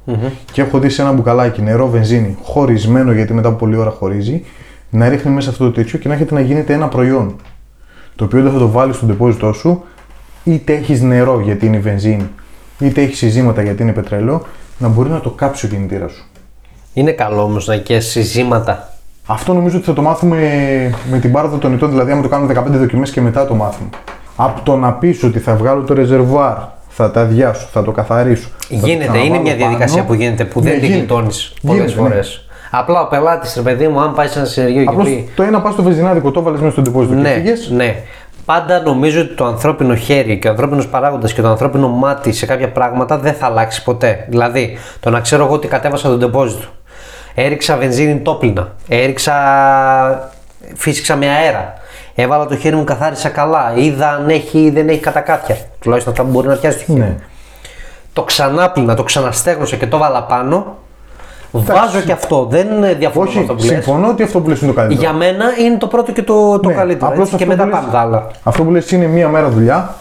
Και 0.52 0.60
έχω 0.60 0.78
δει 0.78 0.88
σε 0.88 1.02
ένα 1.02 1.12
μπουκαλάκι 1.12 1.62
νερό 1.62 1.88
βενζίνη 1.88 2.36
χωρισμένο 2.42 3.12
γιατί 3.12 3.34
μετά 3.34 3.48
από 3.48 3.56
πολλή 3.56 3.76
ώρα 3.76 3.90
χωρίζει 3.90 4.44
να 4.90 5.08
ρίχνει 5.08 5.30
μέσα 5.30 5.50
αυτό 5.50 5.64
το 5.64 5.72
τέτοιο 5.72 5.98
και 5.98 6.08
να 6.08 6.14
έχετε 6.14 6.34
να 6.34 6.40
γίνεται 6.40 6.72
ένα 6.72 6.88
προϊόν 6.88 7.36
το 8.16 8.24
οποίο 8.24 8.42
δεν 8.42 8.52
θα 8.52 8.58
το 8.58 8.70
βάλεις 8.70 8.96
στο 8.96 9.06
ντεπόζιτό 9.06 9.52
σου 9.52 9.82
είτε 10.44 10.72
έχεις 10.74 11.02
νερό 11.02 11.40
γιατί 11.40 11.66
είναι 11.66 11.78
βενζίνη 11.78 12.28
είτε 12.78 13.02
έχεις 13.02 13.18
συζήματα 13.18 13.62
γιατί 13.62 13.82
είναι 13.82 13.92
πετρέλαιο 13.92 14.42
να 14.78 14.88
μπορεί 14.88 15.10
να 15.10 15.20
το 15.20 15.30
κάψει 15.30 15.66
ο 15.66 15.68
κινητήρας 15.68 16.12
σου. 16.12 16.24
Είναι 16.92 17.12
καλό 17.12 17.42
όμως 17.42 17.66
να 17.66 17.74
έχει 17.74 18.00
συζήματα. 18.00 18.97
Αυτό 19.30 19.54
νομίζω 19.54 19.76
ότι 19.76 19.86
θα 19.86 19.92
το 19.92 20.02
μάθουμε 20.02 20.38
με 21.10 21.18
την 21.18 21.32
πάροδο 21.32 21.56
των 21.56 21.72
ετών, 21.72 21.90
δηλαδή 21.90 22.10
άμα 22.12 22.22
το 22.22 22.28
κάνουμε 22.28 22.54
15 22.54 22.64
δοκιμές 22.70 23.10
και 23.10 23.20
μετά 23.20 23.46
το 23.46 23.54
μάθουμε. 23.54 23.88
Από 24.36 24.60
το 24.60 24.76
να 24.76 24.92
πεις 24.92 25.22
ότι 25.22 25.38
θα 25.38 25.54
βγάλω 25.54 25.82
το 25.82 25.94
ρεζερβουάρ, 25.94 26.54
θα 26.88 27.10
τα 27.10 27.20
αδειάσω, 27.20 27.68
θα 27.72 27.82
το 27.82 27.90
καθαρίσω. 27.90 28.48
θα 28.58 28.66
το 28.68 28.86
Γίνεται, 28.86 28.92
είναι 29.04 29.04
ξαναβάλω 29.18 29.40
μια 29.42 29.54
διαδικασία 29.54 29.96
πάνω. 29.96 30.06
που 30.08 30.14
γίνεται 30.14 30.44
που 30.44 30.60
Ναι, 30.60 30.70
δεν 30.70 30.78
τη 30.80 30.86
γίνεται. 30.86 30.98
γλιτώνεις 31.00 31.52
πολλές 31.66 31.80
Γίνεται, 31.82 32.02
ναι. 32.02 32.08
φορές. 32.08 32.42
Απλά 32.70 33.00
ο 33.00 33.06
πελάτης, 33.08 33.54
ρε 33.56 33.62
παιδί 33.62 33.88
μου, 33.88 34.00
αν 34.00 34.12
πάει 34.14 34.26
σε 34.26 34.38
ένα 34.38 34.48
συνεργείο 34.48 34.82
και 34.82 34.88
Απλώς 34.88 35.04
πει. 35.06 35.28
το 35.34 35.42
ένα 35.42 35.60
πας 35.60 35.72
στο 35.72 35.82
βενζινάδικο, 35.82 36.30
το 36.30 36.42
βάλες 36.42 36.60
μέσα 36.60 36.72
στο 36.72 36.82
ντεπόζιτο 36.82 37.14
και 37.14 37.20
Ναι, 37.20 37.28
φύγες. 37.34 37.70
ναι. 37.70 37.96
Πάντα 38.44 38.80
νομίζω 38.82 39.20
ότι 39.20 39.34
το 39.34 39.44
ανθρώπινο 39.44 39.94
χέρι 39.94 40.38
και 40.38 40.46
ο 40.46 40.50
ανθρώπινος 40.50 40.86
παράγοντας 40.88 41.32
και 41.32 41.42
το 41.42 41.48
ανθρώπινο 41.48 41.88
μάτι 41.88 42.32
σε 42.32 42.46
κάποια 42.46 42.68
πράγματα 42.72 43.18
δεν 43.18 43.32
θα 43.34 43.46
αλλάξει 43.46 43.82
ποτέ. 43.84 44.26
Δηλαδή, 44.28 44.76
το 45.00 45.10
να 45.10 45.20
ξέρω 45.20 45.44
εγώ 45.44 45.54
ότι 45.54 45.68
κατέβασα 45.68 46.08
τον 46.08 46.18
ντεπόζιτο, 46.18 46.64
έριξα 47.44 47.77
βενζίνη 47.77 48.18
τόπλινα, 48.18 48.68
έριξα. 48.88 49.35
φύσηξα 50.74 51.16
με 51.16 51.27
αέρα, 51.29 51.74
έβαλα 52.14 52.46
το 52.46 52.57
χέρι 52.57 52.77
μου, 52.77 52.85
καθάρισα 52.85 53.29
καλά, 53.29 53.72
είδα 53.77 54.09
αν 54.11 54.29
έχει 54.29 54.59
ή 54.59 54.70
δεν 54.70 54.88
έχει 54.88 55.01
κατακάθια. 55.01 55.57
Τουλάχιστον 55.81 56.12
αυτά 56.12 56.24
που 56.24 56.31
μπορεί 56.31 56.48
να 56.48 56.55
πιάσει 56.55 56.79
το 56.79 56.85
χέρι. 56.85 56.98
Ναι. 56.98 57.14
Το 58.12 58.22
ξανάπλυνα, 58.22 58.94
το 58.94 59.03
ξαναστέγνωσα 59.03 59.77
και 59.77 59.87
το 59.87 59.98
βάλα 59.98 60.22
πάνω. 60.22 60.77
Βάζω 61.51 62.01
και 62.01 62.12
αυτό. 62.12 62.46
Δεν 62.51 62.66
διαφωνώ 62.98 63.24
με 63.24 63.31
Όχι, 63.31 63.38
αυτό 63.38 63.55
που 63.55 63.61
λες. 63.61 63.68
συμφωνώ 63.68 64.09
ότι 64.09 64.22
αυτό 64.22 64.40
που 64.40 64.48
λες 64.48 64.61
είναι 64.61 64.70
το 64.70 64.77
καλύτερο. 64.77 65.01
Για 65.01 65.12
μένα 65.12 65.44
είναι 65.64 65.77
το 65.77 65.87
πρώτο 65.87 66.12
και 66.12 66.22
το, 66.22 66.59
το 66.59 66.68
Ναι, 66.68 66.74
καλύτερο. 66.74 67.11
απλώς 67.11 67.33
έτσι, 67.33 67.37
και 67.37 67.42
αυτό 67.51 67.57
μετά 67.57 67.62
που 67.64 67.68
λες- 67.70 67.79
πάμε 67.81 67.92
τα 67.92 68.01
άλλα. 68.01 68.27
Αυτό 68.42 68.62
που 68.64 68.70
λες 68.70 68.90
είναι 68.90 69.07
μία 69.07 69.29
μέρα 69.29 69.48
δουλειά, 69.48 69.94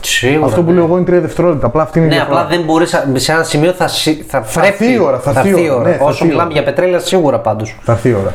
Σίγουρα. 0.00 0.46
αυτό 0.46 0.62
που 0.62 0.68
ναι. 0.70 0.74
λέω 0.76 0.84
εγώ 0.84 0.96
είναι 0.96 1.04
τρία 1.06 1.20
δευτερόλεπτα. 1.20 1.66
Απλά 1.66 1.82
αυτή 1.82 1.98
είναι 1.98 2.06
η 2.06 2.10
Ναι, 2.10 2.14
διαφορά. 2.16 2.40
απλά 2.40 2.56
δεν 2.56 2.64
μπορείς 2.64 2.94
σε 3.14 3.32
ένα 3.32 3.42
σημείο 3.42 3.72
θα, 3.72 3.88
σι- 3.88 4.24
θα, 4.28 4.42
Θα 4.42 4.60
πρέπει. 4.60 4.74
έρθει 4.84 4.92
η 4.94 4.98
ώρα, 4.98 5.18
θα 5.18 5.30
έρθει 5.36 5.62
η 5.62 5.70
ώρα, 5.70 5.88
ναι, 5.88 5.94
θα 5.96 6.04
Όσο 6.04 6.08
έρθει 6.08 6.24
η 6.24 6.26
μιλάμε 6.26 6.42
ώρα. 6.50 6.52
για 6.52 6.62
πετρέλαια, 6.64 6.98
σίγουρα 6.98 7.38
πάντως. 7.38 7.76
Θα 7.82 7.92
έρθει 7.92 8.08
η 8.08 8.12
ώρα. 8.14 8.34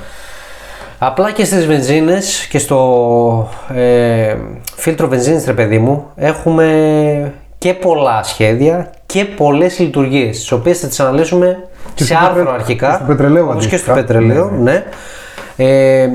Απλά 1.00 1.32
και 1.32 1.46
στις 1.46 1.66
βενζίνες 1.66 2.46
και 2.50 2.58
στο 2.60 3.50
ε, 3.76 4.36
φίλτρο 4.76 5.08
βενζίνης, 5.08 5.46
ρε 5.46 5.54
παιδί 5.54 5.78
μου, 5.78 6.06
έχουμε 6.16 7.34
και 7.58 7.74
πολλά 7.74 8.24
σχέδια 8.24 8.90
και 9.06 9.26
πολλές 9.26 9.80
λειτουργίες, 9.80 10.38
τις 10.38 10.52
οποίες 10.52 10.80
θα 10.80 10.88
τις 10.88 11.00
αναλύσουμε 11.00 11.68
Και 11.94 12.04
σε 12.04 12.14
στο 12.16 12.26
άρθρο 12.26 12.34
πετρε- 12.44 12.54
αρχικά. 12.60 12.88
και 12.90 12.94
στο 12.96 13.04
πετρελαίο 13.06 13.44
όπως 13.44 13.68
και 13.68 13.78
στο 13.78 13.92
αντίστοιχα. 13.92 14.14
πετρελαίο, 14.14 14.50
ναι. 14.60 14.84
Ε, 15.58 16.08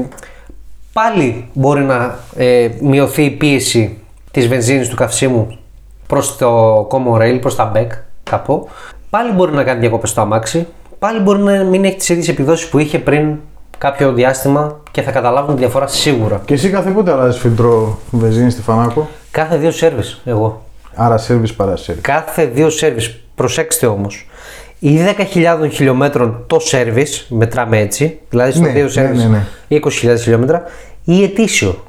πάλι 0.92 1.48
μπορεί 1.52 1.80
να 1.82 2.18
ε, 2.36 2.68
μειωθεί 2.80 3.22
η 3.24 3.30
πίεση 3.30 3.98
της 4.30 4.48
βενζίνης 4.48 4.88
του 4.88 4.96
καυσίμου 4.96 5.58
προς 6.06 6.36
το 6.36 6.78
common 6.90 7.20
rail, 7.20 7.38
προς 7.40 7.56
τα 7.56 7.72
back, 7.74 7.86
κάπου. 8.22 8.68
Πάλι 9.10 9.32
μπορεί 9.32 9.52
να 9.52 9.64
κάνει 9.64 9.80
διακοπές 9.80 10.10
στο 10.10 10.20
αμάξι. 10.20 10.66
Πάλι 10.98 11.20
μπορεί 11.20 11.42
να 11.42 11.64
μην 11.64 11.84
έχει 11.84 11.96
τις 11.96 12.08
ίδιες 12.08 12.28
επιδόσεις 12.28 12.68
που 12.68 12.78
είχε 12.78 12.98
πριν 12.98 13.36
κάποιο 13.78 14.12
διάστημα 14.12 14.80
και 14.90 15.02
θα 15.02 15.10
καταλάβουν 15.10 15.54
τη 15.54 15.60
διαφορά 15.60 15.86
σίγουρα. 15.86 16.40
Και 16.44 16.54
εσύ 16.54 16.70
κάθε 16.70 16.90
πότε 16.90 17.12
αλλάζεις 17.12 17.40
φίλτρο 17.40 17.98
βενζίνης 18.10 18.52
στη 18.52 18.62
Φανάκο; 18.62 19.08
Κάθε 19.30 19.56
δύο 19.56 19.70
σέρβις 19.70 20.20
εγώ. 20.24 20.64
Άρα 20.94 21.18
service 21.28 21.54
παρά 21.56 21.74
service. 21.76 21.98
Κάθε 22.00 22.44
δύο 22.44 22.68
service, 22.80 23.14
προσέξτε 23.34 23.86
όμως, 23.86 24.26
ή 24.78 24.98
10.000 25.34 25.68
χιλιόμετρων 25.70 26.44
το 26.46 26.58
service, 26.70 27.24
μετράμε 27.28 27.78
έτσι, 27.78 28.20
δηλαδή 28.28 28.52
στο 28.52 28.60
Ναι, 28.60 28.68
δύο 28.68 28.84
ναι, 28.84 29.10
service 29.10 29.16
ναι, 29.16 29.24
ναι. 29.24 29.46
ή 29.68 29.82
20.000 29.84 30.16
χιλιόμετρα, 30.18 30.62
ή 31.04 31.22
ετήσιο. 31.22 31.84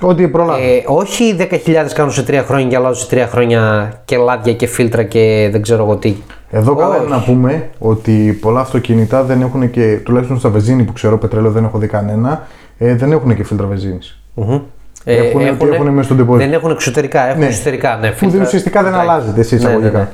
Ό,τι 0.00 0.28
προλάβει. 0.28 0.62
Ε, 0.62 0.82
όχι 0.86 1.36
10.000 1.38 1.46
κάνουν 1.94 2.12
σε 2.12 2.22
τρία 2.22 2.42
χρόνια 2.42 2.66
και 2.68 2.76
αλλάζουν 2.76 2.96
σε 3.02 3.08
τρία 3.08 3.26
χρόνια 3.26 3.92
και 4.04 4.16
λάδια 4.16 4.54
και 4.54 4.66
φίλτρα 4.66 5.02
και 5.02 5.48
δεν 5.52 5.62
ξέρω 5.62 5.82
εγώ 5.82 5.96
τι. 5.96 6.14
Εδώ 6.50 6.74
καλά 6.74 6.94
όχι. 6.94 7.00
είναι 7.06 7.14
να 7.16 7.22
πούμε 7.22 7.68
ότι 7.78 8.38
πολλά 8.40 8.60
αυτοκίνητα 8.60 9.22
δεν 9.22 9.40
έχουν 9.40 9.70
και, 9.70 10.00
τουλάχιστον 10.04 10.38
στα 10.38 10.48
βενζίνη 10.48 10.82
που 10.82 10.92
ξέρω, 10.92 11.18
πετρέλαιο 11.18 11.50
δεν 11.50 11.64
έχω 11.64 11.78
δει 11.78 11.86
κανένα, 11.86 12.46
ε, 12.78 12.94
δεν 12.94 13.12
έχουν 13.12 13.34
και 13.36 13.44
φίλτρα 13.44 13.66
βενζίνης. 13.66 14.20
Μμμ. 14.34 14.60
Έχουνε 15.04 15.50
ότι 15.60 15.68
έχουνε 15.74 15.90
μέσα 15.90 16.02
στον 16.04 16.16
τεπόζιτο. 16.16 16.44
Δεν 16.44 16.54
έχουν 16.58 16.70
εξωτερικά, 16.70 17.28
έχουν 17.28 17.40
Ναι. 17.40 17.46
εσωτερικά. 17.46 17.98
Ναι, 18.00 18.08
Που 18.10 18.16
φίλτρα. 18.16 18.36
δεν, 18.38 18.46
ουσιαστικά 18.46 18.82
δεν 18.82 18.92
Ναι. 18.92 18.98
αλλάζεται 18.98 19.42
σε 19.42 19.54
Ναι, 19.54 19.60
ναι, 19.60 19.68
εισαγωγικά. 19.68 19.98
ναι. 19.98 20.08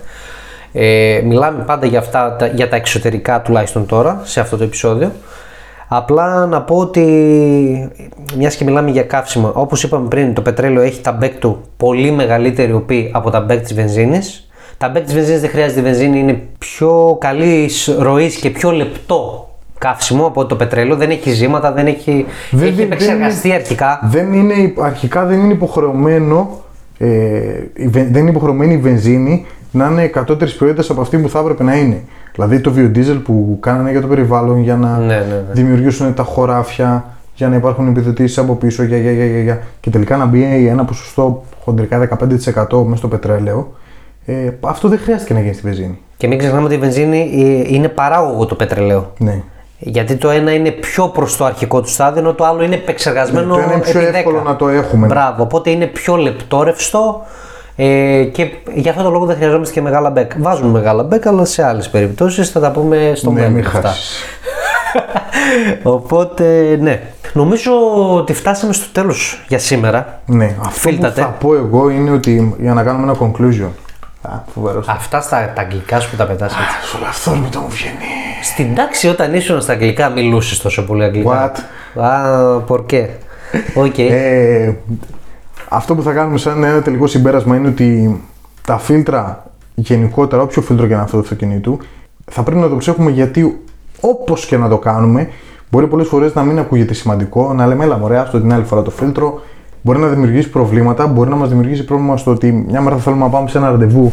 Ε, 0.75 1.23
μιλάμε 1.25 1.65
πάντα 1.67 1.87
για, 1.87 1.99
αυτά, 1.99 2.37
τα- 2.39 2.47
για 2.47 2.69
τα 2.69 2.77
εξωτερικά 2.77 3.41
τουλάχιστον 3.43 3.87
τώρα 3.87 4.21
σε 4.25 4.41
αυτό 4.41 4.57
το 4.57 4.65
επεισόδιο. 4.65 5.11
Απλά 5.95 6.47
να 6.47 6.63
πω 6.63 6.77
ότι 6.77 7.03
μιας 8.37 8.57
και 8.57 8.65
μιλάμε 8.65 8.91
για 8.91 9.03
καύσιμα, 9.03 9.53
όπως 9.55 9.83
είπαμε 9.83 10.09
πριν, 10.09 10.35
το 10.35 10.43
πετρέλαιο 10.43 10.83
έχει 10.83 11.01
τα 11.01 11.13
μπέκ 11.13 11.39
του 11.39 11.61
πολύ 11.77 12.11
μεγαλύτερη 12.11 12.73
οπή 12.73 13.11
από 13.15 13.31
τα 13.31 13.41
μπέκ 13.41 13.61
της 13.63 13.75
βενζίνης. 13.75 14.49
Τα 14.79 14.89
μπέκ 14.89 15.05
της 15.05 15.15
βενζίνης 15.15 15.41
δεν 15.41 15.51
χρειάζεται 15.51 15.81
η 15.81 15.83
βενζίνη, 15.83 16.19
είναι 16.19 16.43
πιο 16.59 17.17
καλή 17.21 17.71
ροής 17.99 18.37
και 18.37 18.51
πιο 18.51 18.71
λεπτό 18.71 19.49
καύσιμο 19.79 20.27
από 20.27 20.47
το 20.47 20.57
πετρέλαιο. 20.57 20.97
Δεν 20.97 21.11
έχει 21.11 21.31
ιζήματα, 21.31 21.73
δεν 21.73 21.87
έχει, 21.87 22.27
Δεν- 22.51 22.67
έχει 22.67 22.75
δεν- 22.77 22.85
επεξεργαστεί 22.87 23.49
δεν- 23.49 23.57
αρχικά. 23.57 24.01
Δεν 24.05 24.33
είναι, 24.33 24.53
υπ- 24.55 24.81
αρχικά 24.83 25.25
δεν 25.25 25.39
είναι 25.39 25.53
υποχρεωμένο, 25.53 26.51
ε, 27.07 27.09
η 27.75 27.89
βε- 27.89 28.09
δεν 28.11 28.21
είναι 28.21 28.31
υποχρεωμένη 28.31 28.75
η 28.75 28.77
βενζίνη 28.77 29.47
να 29.71 29.87
είναι 29.87 30.07
κατώτερη 30.07 30.51
ποιότητα 30.51 30.93
από 30.93 31.01
αυτή 31.01 31.19
που 31.19 31.29
θα 31.29 31.39
έπρεπε 31.39 31.63
να 31.63 31.77
είναι. 31.77 32.01
Δηλαδή 32.35 32.61
το 32.61 32.73
βιοντίζελ 32.73 33.17
που 33.17 33.57
κάνανε 33.61 33.91
για 33.91 34.01
το 34.01 34.07
περιβάλλον 34.07 34.61
για 34.63 34.77
να 34.77 34.99
Ναι, 34.99 35.05
ναι, 35.07 35.15
ναι. 35.15 35.43
δημιουργήσουν 35.53 36.15
τα 36.15 36.23
χωράφια, 36.23 37.05
για 37.35 37.49
να 37.49 37.57
υπάρχουν 37.57 37.89
επιδοτήσεις 37.89 38.39
από 38.39 38.55
πίσω, 38.55 38.83
για, 38.83 38.97
για, 38.99 39.13
για, 39.13 39.27
για, 39.27 39.41
για, 39.41 39.61
και 39.81 39.91
τελικά 39.91 40.17
να 40.17 40.25
μπει 40.27 40.67
ένα 40.69 40.85
ποσοστό 40.85 41.45
χοντρικά 41.65 42.09
15% 42.09 42.83
μέσα 42.85 42.97
στο 42.97 43.09
πετρέλαιο. 43.09 43.73
Ε, 44.27 44.51
αυτό 44.61 44.89
δεν 44.89 44.99
χρειάστηκε 44.99 45.35
να 45.35 45.41
γίνει 45.41 45.53
στη 45.53 45.63
βενζίνη. 45.63 45.99
Και 46.17 46.27
μην 46.27 46.39
ξεχνάμε 46.39 46.65
ότι 46.65 46.75
η 46.75 46.79
βενζίνη 46.79 47.19
ε, 47.69 47.75
είναι 47.75 47.89
παράγωγο 47.89 48.47
το 48.47 48.55
πετρελαίο. 48.55 49.13
Ναι. 49.19 49.43
Γιατί 49.85 50.17
το 50.17 50.31
ένα 50.31 50.53
είναι 50.53 50.71
πιο 50.71 51.09
προς 51.09 51.37
το 51.37 51.45
αρχικό 51.45 51.81
του 51.81 51.89
στάδιο, 51.89 52.21
ενώ 52.21 52.33
το 52.33 52.45
άλλο 52.45 52.63
είναι 52.63 52.75
επεξεργασμένο. 52.75 53.47
Ναι, 53.47 53.63
το 53.63 53.69
ένα 53.69 53.73
είναι 53.73 53.83
πιο 53.83 54.01
επί 54.01 54.17
εύκολο 54.17 54.41
10. 54.41 54.45
να 54.45 54.57
το 54.57 54.69
έχουμε. 54.69 55.07
Μπράβο, 55.07 55.43
οπότε 55.43 55.71
είναι 55.71 55.87
πιο 55.87 56.17
λεπτό 56.17 56.63
ρευστό 56.63 57.23
ε, 57.77 58.23
και 58.33 58.51
γι' 58.75 58.89
αυτό 58.89 59.03
το 59.03 59.11
λόγο 59.11 59.25
δεν 59.25 59.37
χρειαζόμαστε 59.37 59.75
και 59.75 59.81
μεγάλα 59.81 60.11
μπέκ. 60.11 60.33
Βάζουμε 60.39 60.69
μεγάλα 60.71 61.03
μπέκ, 61.03 61.27
αλλά 61.27 61.45
σε 61.45 61.65
άλλες 61.67 61.89
περιπτώσεις 61.89 62.51
θα 62.51 62.61
τα 62.61 62.71
πούμε 62.71 63.13
στο 63.15 63.31
Ναι, 63.31 63.41
μέλλον. 63.41 63.53
μην 63.53 63.67
αυτά. 63.67 63.81
χάσεις. 63.81 64.23
Οπότε, 65.83 66.77
ναι. 66.81 67.03
Νομίζω 67.33 67.73
ότι 68.17 68.33
φτάσαμε 68.33 68.73
στο 68.73 68.87
τέλος 68.93 69.45
για 69.49 69.59
σήμερα. 69.59 70.21
Ναι, 70.27 70.55
αυτό 70.61 70.71
Φίλτατε. 70.81 71.21
που 71.21 71.27
θα 71.27 71.33
πω 71.33 71.55
εγώ 71.55 71.89
είναι 71.91 72.11
ότι 72.11 72.57
για 72.61 72.75
να 72.75 72.83
κάνουμε 72.83 73.13
ένα 73.13 73.19
conclusion. 73.21 73.69
Α, 74.23 74.31
φοβερός. 74.55 74.89
Αυτά 74.89 75.21
στα 75.21 75.53
τα 75.55 75.61
αγγλικά 75.63 76.01
σου 76.01 76.11
που 76.11 76.17
τα 76.17 76.25
πετάς 76.27 76.53
έτσι. 76.53 76.89
Σου 76.89 76.99
αυθόρμητο 77.09 77.59
μου 77.61 77.69
βγαίνει. 77.69 77.95
Στην 78.43 78.75
τάξη 78.75 79.09
όταν 79.09 79.35
ήσουν 79.35 79.61
στα 79.61 79.73
αγγλικά 79.73 80.09
μιλούσες 80.09 80.59
τόσο 80.59 80.85
πολύ 80.85 81.05
αγγλικά. 81.05 81.53
What? 81.53 82.01
Α, 82.03 82.61
πορκέ. 82.61 83.09
Οκ. 83.75 83.99
Ε, 83.99 84.75
αυτό 85.69 85.95
που 85.95 86.03
θα 86.03 86.13
κάνουμε 86.13 86.39
σαν 86.39 86.65
ένα 86.65 86.83
τελικό 86.83 87.07
συμπέρασμα 87.07 87.57
είναι 87.57 87.69
ότι 87.69 88.21
τα 88.67 88.79
φίλτρα 88.79 89.51
γενικότερα, 89.75 90.43
όποιο 90.43 90.63
φίλτρο 90.63 90.85
και 90.87 90.91
να 90.91 90.95
είναι 90.95 91.05
αυτό 91.05 91.17
το 91.17 91.23
αυτοκινήτου, 91.23 91.79
θα 92.31 92.43
πρέπει 92.43 92.61
να 92.61 92.69
το 92.69 92.77
προσέχουμε 92.77 93.11
γιατί 93.11 93.61
όπως 94.01 94.47
και 94.47 94.57
να 94.57 94.69
το 94.69 94.79
κάνουμε, 94.79 95.29
μπορεί 95.71 95.87
πολλές 95.87 96.07
φορές 96.07 96.35
να 96.35 96.43
μην 96.43 96.59
ακούγεται 96.59 96.95
σημαντικό, 96.95 97.53
να 97.53 97.67
λέμε 97.67 97.85
έλα 97.85 97.99
μωρέ, 97.99 98.19
άστο 98.19 98.41
την 98.41 98.53
άλλη 98.53 98.65
φορά 98.65 98.83
το 98.83 98.91
φίλτρο, 98.91 99.41
μπορεί 99.83 99.99
να 99.99 100.07
δημιουργήσει 100.07 100.51
προβλήματα, 100.51 101.07
μπορεί 101.07 101.31
να 101.31 101.37
μας 101.37 101.49
δημιουργήσει 101.49 101.85
πρόβλημα 101.85 102.17
στο 102.17 102.31
ότι 102.31 102.53
μια 102.69 102.81
μέρα 102.81 102.97
θα 102.97 103.03
θέλουμε 103.03 103.25
να 103.25 103.31
πάμε 103.31 103.49
σε 103.49 103.59
ένα 103.59 103.71
ραντεβού 103.71 104.13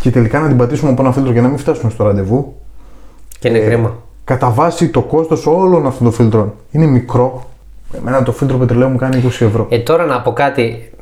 και 0.00 0.10
τελικά 0.10 0.40
να 0.40 0.48
την 0.48 0.56
πατήσουμε 0.56 0.90
από 0.90 1.02
ένα 1.02 1.12
φίλτρο 1.12 1.32
και 1.32 1.40
να 1.40 1.48
μην 1.48 1.58
φτάσουμε 1.58 1.90
στο 1.90 2.04
ραντεβού. 2.04 2.54
Και 3.44 3.50
είναι 3.50 3.58
κρίμα. 3.58 3.96
Κατά 4.24 4.50
βάση 4.50 4.88
το 4.88 5.02
κόστος 5.02 5.46
όλων 5.46 5.86
αυτών 5.86 6.02
των 6.04 6.12
φίλτρων 6.12 6.52
είναι 6.70 6.86
μικρό. 6.86 7.44
Εμένα 7.96 8.22
το 8.22 8.32
φίλτρο 8.32 8.56
πετρελαίου 8.56 8.88
μου 8.88 8.96
κάνει 8.96 9.22
20 9.24 9.26
ευρώ. 9.26 9.66
Ε, 9.68 9.78
τώρα 9.78 10.04
να 10.04 10.20
πω 10.20 10.32
κάτι, 10.32 10.92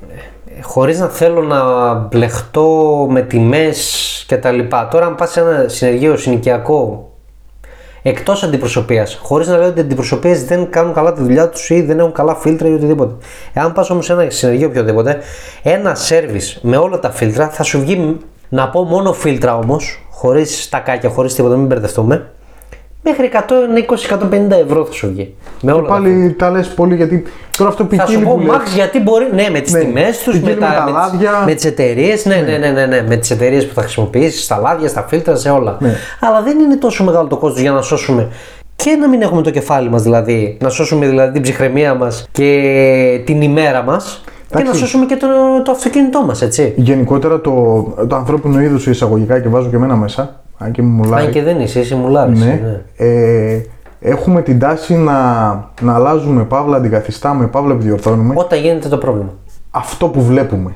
ε, 0.58 0.62
χωρίς 0.62 0.98
να 0.98 1.06
θέλω 1.06 1.42
να 1.42 1.92
μπλεχτώ 1.92 3.06
με 3.10 3.20
τιμές 3.20 4.24
και 4.28 4.36
τα 4.36 4.50
λοιπά. 4.50 4.88
Τώρα 4.88 5.06
αν 5.06 5.14
πας 5.14 5.30
σε 5.30 5.40
ένα 5.40 5.68
συνεργείο 5.68 6.16
συνοικιακό 6.16 7.10
εκτός 8.02 8.42
αντιπροσωπείας, 8.42 9.18
χωρίς 9.22 9.46
να 9.46 9.58
λέω 9.58 9.68
ότι 9.68 9.78
οι 9.78 9.82
αντιπροσωπείες 9.82 10.44
δεν 10.44 10.70
κάνουν 10.70 10.92
καλά 10.92 11.12
τη 11.12 11.22
δουλειά 11.22 11.48
τους 11.48 11.70
ή 11.70 11.82
δεν 11.82 11.98
έχουν 11.98 12.12
καλά 12.12 12.34
φίλτρα 12.34 12.68
ή 12.68 12.72
οτιδήποτε. 12.72 13.14
Εάν 13.52 13.72
πας 13.72 13.90
όμως 13.90 14.04
σε 14.04 14.12
ένα 14.12 14.30
συνεργείο 14.30 14.68
οποιοδήποτε, 14.68 15.18
ένα 15.62 15.94
σέρβις 15.94 16.58
με 16.62 16.76
όλα 16.76 16.98
τα 16.98 17.10
φίλτρα 17.10 17.48
θα 17.48 17.62
σου 17.62 17.80
βγει, 17.80 18.18
να 18.54 18.68
πω 18.68 18.82
μόνο 18.82 19.12
φίλτρα 19.12 19.56
όμως, 19.56 20.02
χωρίς 20.10 20.62
στακάκια, 20.62 21.08
χωρίς 21.08 21.34
τίποτα, 21.34 21.56
μην 21.56 21.66
μπερδευτούμε, 21.66 22.30
μέχρι 23.02 23.30
120-150 23.32 24.50
ευρώ 24.66 24.84
θα 24.84 24.92
σου 24.92 25.08
βγει. 25.08 25.34
Με 25.62 25.72
όλα 25.72 25.82
τα 25.82 25.88
Πάλι 25.88 26.32
τα 26.38 26.50
λες 26.50 26.68
πολύ 26.68 26.94
γιατί 26.96 27.22
τώρα 27.56 27.70
αυτό 27.70 27.82
θα 27.82 27.88
ποικίλει 27.88 28.16
σου 28.18 28.24
πω 28.24 28.34
που 28.34 28.40
λες. 28.40 28.50
Max 28.56 28.74
γιατί 28.74 29.00
μπορεί. 29.00 29.28
Ναι, 29.34 29.48
με 29.50 29.60
τις 29.60 29.72
Ναι, 29.72 29.80
τιμές 29.80 30.18
τους, 30.22 30.32
ποικίλει 30.38 30.54
με, 30.54 30.66
με 30.66 30.74
τα 30.74 30.82
με, 30.84 30.84
τις- 30.84 30.92
λάδια. 30.94 31.42
με 31.46 31.54
τις 31.54 31.64
εταιρείες. 31.64 32.24
Ναι, 32.24 32.34
ναι, 32.36 32.56
ναι, 32.56 32.70
ναι, 32.70 32.86
ναι, 32.86 33.02
με 33.08 33.16
τις 33.16 33.30
εταιρείες 33.30 33.66
που 33.66 33.74
θα 33.74 33.80
χρησιμοποιήσεις, 33.80 34.44
στα 34.44 34.56
λάδια, 34.58 34.88
στα 34.88 35.02
φίλτρα, 35.08 35.36
σε 35.36 35.50
όλα. 35.50 35.76
Ναι. 35.80 35.94
Αλλά 36.20 36.42
δεν 36.42 36.58
είναι 36.58 36.76
τόσο 36.76 37.04
μεγάλο 37.04 37.28
το 37.28 37.36
κόστος 37.36 37.60
για 37.60 37.70
να 37.72 37.82
σώσουμε 37.82 38.28
και 38.76 38.90
να 39.00 39.08
μην 39.08 39.22
έχουμε 39.22 39.42
το 39.42 39.50
κεφάλι 39.50 39.88
μας 39.90 40.02
δηλαδή. 40.02 40.56
Να 40.60 40.68
σώσουμε 40.68 41.06
δηλαδή 41.06 41.32
την 41.32 41.42
ψυχραιμία 41.42 41.94
μας 41.94 42.28
και 42.32 43.22
την 43.24 43.42
ημέρα 43.42 43.82
μας. 43.82 44.24
Και 44.56 44.58
να 44.58 44.60
Εντάξει. 44.64 44.80
σώσουμε 44.80 45.06
και 45.06 45.16
το, 45.16 45.26
το 45.64 45.70
αυτοκίνητό 45.70 46.22
μας, 46.24 46.42
έτσι. 46.42 46.72
Γενικότερα 46.76 47.40
το, 47.40 47.82
το 48.08 48.16
ανθρώπινο 48.16 48.60
είδος 48.60 48.86
εισαγωγικά 48.86 49.40
και 49.40 49.48
βάζω 49.48 49.68
και 49.68 49.76
εμένα 49.76 49.96
μέσα, 49.96 50.40
αν 50.58 50.72
και 50.72 50.82
μου 50.82 50.88
μουλάει. 51.02 51.26
Αν 51.26 51.32
και 51.32 51.42
δεν 51.42 51.60
είσαι, 51.60 51.80
είσαι 51.80 51.94
μουλάρης, 51.96 52.38
ναι, 52.40 52.60
ναι. 52.96 53.06
Ε, 53.06 53.60
έχουμε 54.00 54.42
την 54.42 54.58
τάση 54.58 54.94
να, 54.94 55.12
να 55.80 55.94
αλλάζουμε 55.94 56.44
παύλα, 56.44 56.76
αντικαθιστάμε, 56.76 57.46
παύλα 57.46 57.72
επιδιορθώνουμε 57.74 58.34
Όταν 58.36 58.58
γίνεται 58.60 58.88
το 58.88 58.98
πρόβλημα. 58.98 59.30
αυτό 59.70 60.08
που 60.08 60.22
βλέπουμε. 60.22 60.70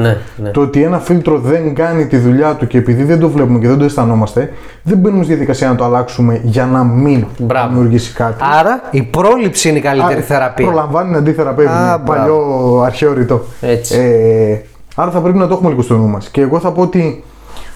Ναι, 0.00 0.16
ναι. 0.36 0.50
Το 0.50 0.60
ότι 0.60 0.82
ένα 0.82 0.98
φίλτρο 0.98 1.38
δεν 1.38 1.74
κάνει 1.74 2.06
τη 2.06 2.16
δουλειά 2.16 2.54
του 2.54 2.66
και 2.66 2.78
επειδή 2.78 3.02
δεν 3.02 3.18
το 3.20 3.28
βλέπουμε 3.28 3.58
και 3.58 3.68
δεν 3.68 3.78
το 3.78 3.84
αισθανόμαστε, 3.84 4.52
δεν 4.82 4.98
μπαίνουμε 4.98 5.22
στη 5.22 5.32
διαδικασία 5.32 5.68
να 5.68 5.74
το 5.74 5.84
αλλάξουμε 5.84 6.40
για 6.42 6.66
να 6.66 6.84
μην 6.84 7.24
Μπράβο. 7.38 7.68
δημιουργήσει 7.68 8.12
κάτι. 8.12 8.44
Άρα 8.58 8.82
η 8.90 9.02
πρόληψη 9.02 9.68
είναι 9.68 9.78
η 9.78 9.80
καλύτερη 9.80 10.20
Α, 10.20 10.22
θεραπεία. 10.22 10.66
Προλαμβάνει 10.66 11.10
να 11.10 11.18
αντιθεραπεύει. 11.18 11.68
Α, 11.68 11.70
είναι 11.72 11.80
μπράβο. 11.80 12.04
παλιό 12.04 12.80
αρχαίο 12.84 13.12
ρητό. 13.12 13.44
Έτσι. 13.60 13.98
Ε, 13.98 14.60
άρα 14.94 15.10
θα 15.10 15.20
πρέπει 15.20 15.38
να 15.38 15.46
το 15.46 15.54
έχουμε 15.54 15.68
λίγο 15.70 15.82
στο 15.82 15.96
νου 15.96 16.06
μας. 16.08 16.28
Και 16.28 16.40
εγώ 16.40 16.58
θα 16.60 16.72
πω 16.72 16.82
ότι 16.82 17.24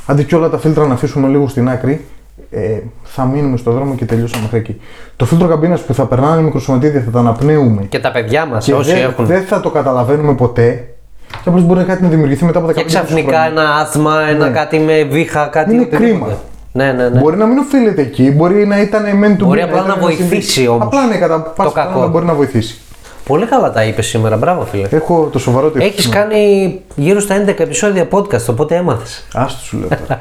αντί 0.07 0.25
και 0.25 0.37
όλα 0.37 0.49
τα 0.49 0.59
φίλτρα 0.59 0.87
να 0.87 0.95
αφήσουμε 0.95 1.29
λίγο 1.29 1.49
στην 1.49 1.69
άκρη, 1.69 2.05
ε, 2.51 2.79
θα 3.03 3.25
μείνουμε 3.25 3.57
στο 3.57 3.71
δρόμο 3.71 3.95
και 3.95 4.05
τελειώσαμε 4.05 4.43
μέχρι 4.43 4.59
εκεί. 4.59 4.81
Το 5.17 5.25
φίλτρο 5.25 5.49
καμπίνας 5.49 5.81
που 5.81 5.95
θα 5.95 6.05
περνάνε 6.07 6.43
μικροσωματίδια 6.43 7.03
θα 7.05 7.11
τα 7.11 7.19
αναπνέουμε 7.19 7.83
Και 7.83 7.99
τα 7.99 8.11
παιδιά 8.11 8.47
μας, 8.47 8.65
και 8.65 8.75
όσοι 8.75 8.93
δεν, 8.93 9.03
έχουν. 9.03 9.27
δεν 9.27 9.43
θα 9.43 9.61
το 9.61 9.71
καταλαβαίνουμε 9.71 10.35
ποτέ. 10.35 10.85
Και 11.31 11.49
απλώς 11.49 11.63
μπορεί 11.65 11.85
κάτι 11.85 12.03
να 12.03 12.09
δημιουργηθεί 12.09 12.45
μετά 12.45 12.59
από 12.59 12.69
15 12.69 12.75
Και 12.75 12.85
ξαφνικά 12.85 13.39
χρόνια. 13.39 13.51
ένα 13.63 13.75
άσθμα, 13.75 14.21
ένα 14.29 14.47
Ναι. 14.49 14.53
κάτι 14.55 14.79
με 14.79 15.03
βήχα, 15.11 15.47
κάτι. 15.53 15.73
Είναι 15.75 15.81
οτιδήποτε. 15.83 16.07
κρίμα. 16.11 16.27
Ναι, 16.73 16.93
ναι, 16.93 17.09
ναι. 17.09 17.19
Μπορεί 17.21 17.37
να 17.37 17.47
μην 17.47 17.59
οφείλεται 17.59 18.03
εκεί, 18.03 18.31
μπορεί 18.31 18.67
να 18.67 18.81
ήταν 18.81 19.17
μεν 19.17 19.37
του 19.37 19.45
Μπορεί 19.47 19.63
απλά 19.63 19.83
να 19.87 19.97
βοηθήσει 19.97 20.67
όμως 20.67 20.87
Απλά 20.87 21.07
ναι, 21.07 21.17
κατά 21.17 21.41
πάσα 21.41 21.55
κακό. 21.71 21.73
πιθανότητα 21.75 22.07
μπορεί 22.09 22.25
να 22.25 22.35
βοηθήσει. 22.35 22.81
Πολύ 23.25 23.47
καλά 23.47 23.73
τα 23.73 23.85
είπες 23.85 24.07
σήμερα, 24.07 24.37
μπράβο 24.37 24.65
φίλε. 24.65 24.89
Έχω 24.91 25.29
το 25.33 25.39
σοβαρό 25.39 25.69
τη 25.71 25.85
Έχεις 25.85 26.09
κάνει 26.09 26.81
γύρω 26.95 27.21
στα 27.21 27.35
11 27.47 27.63
επεισόδια 27.63 28.09
podcast, 28.11 28.45
οπότε 28.51 28.75
έμαθες. 28.77 29.27
Άστο 29.35 29.61
σου 29.65 29.79
λέω 29.79 29.89
τώρα. 29.89 30.21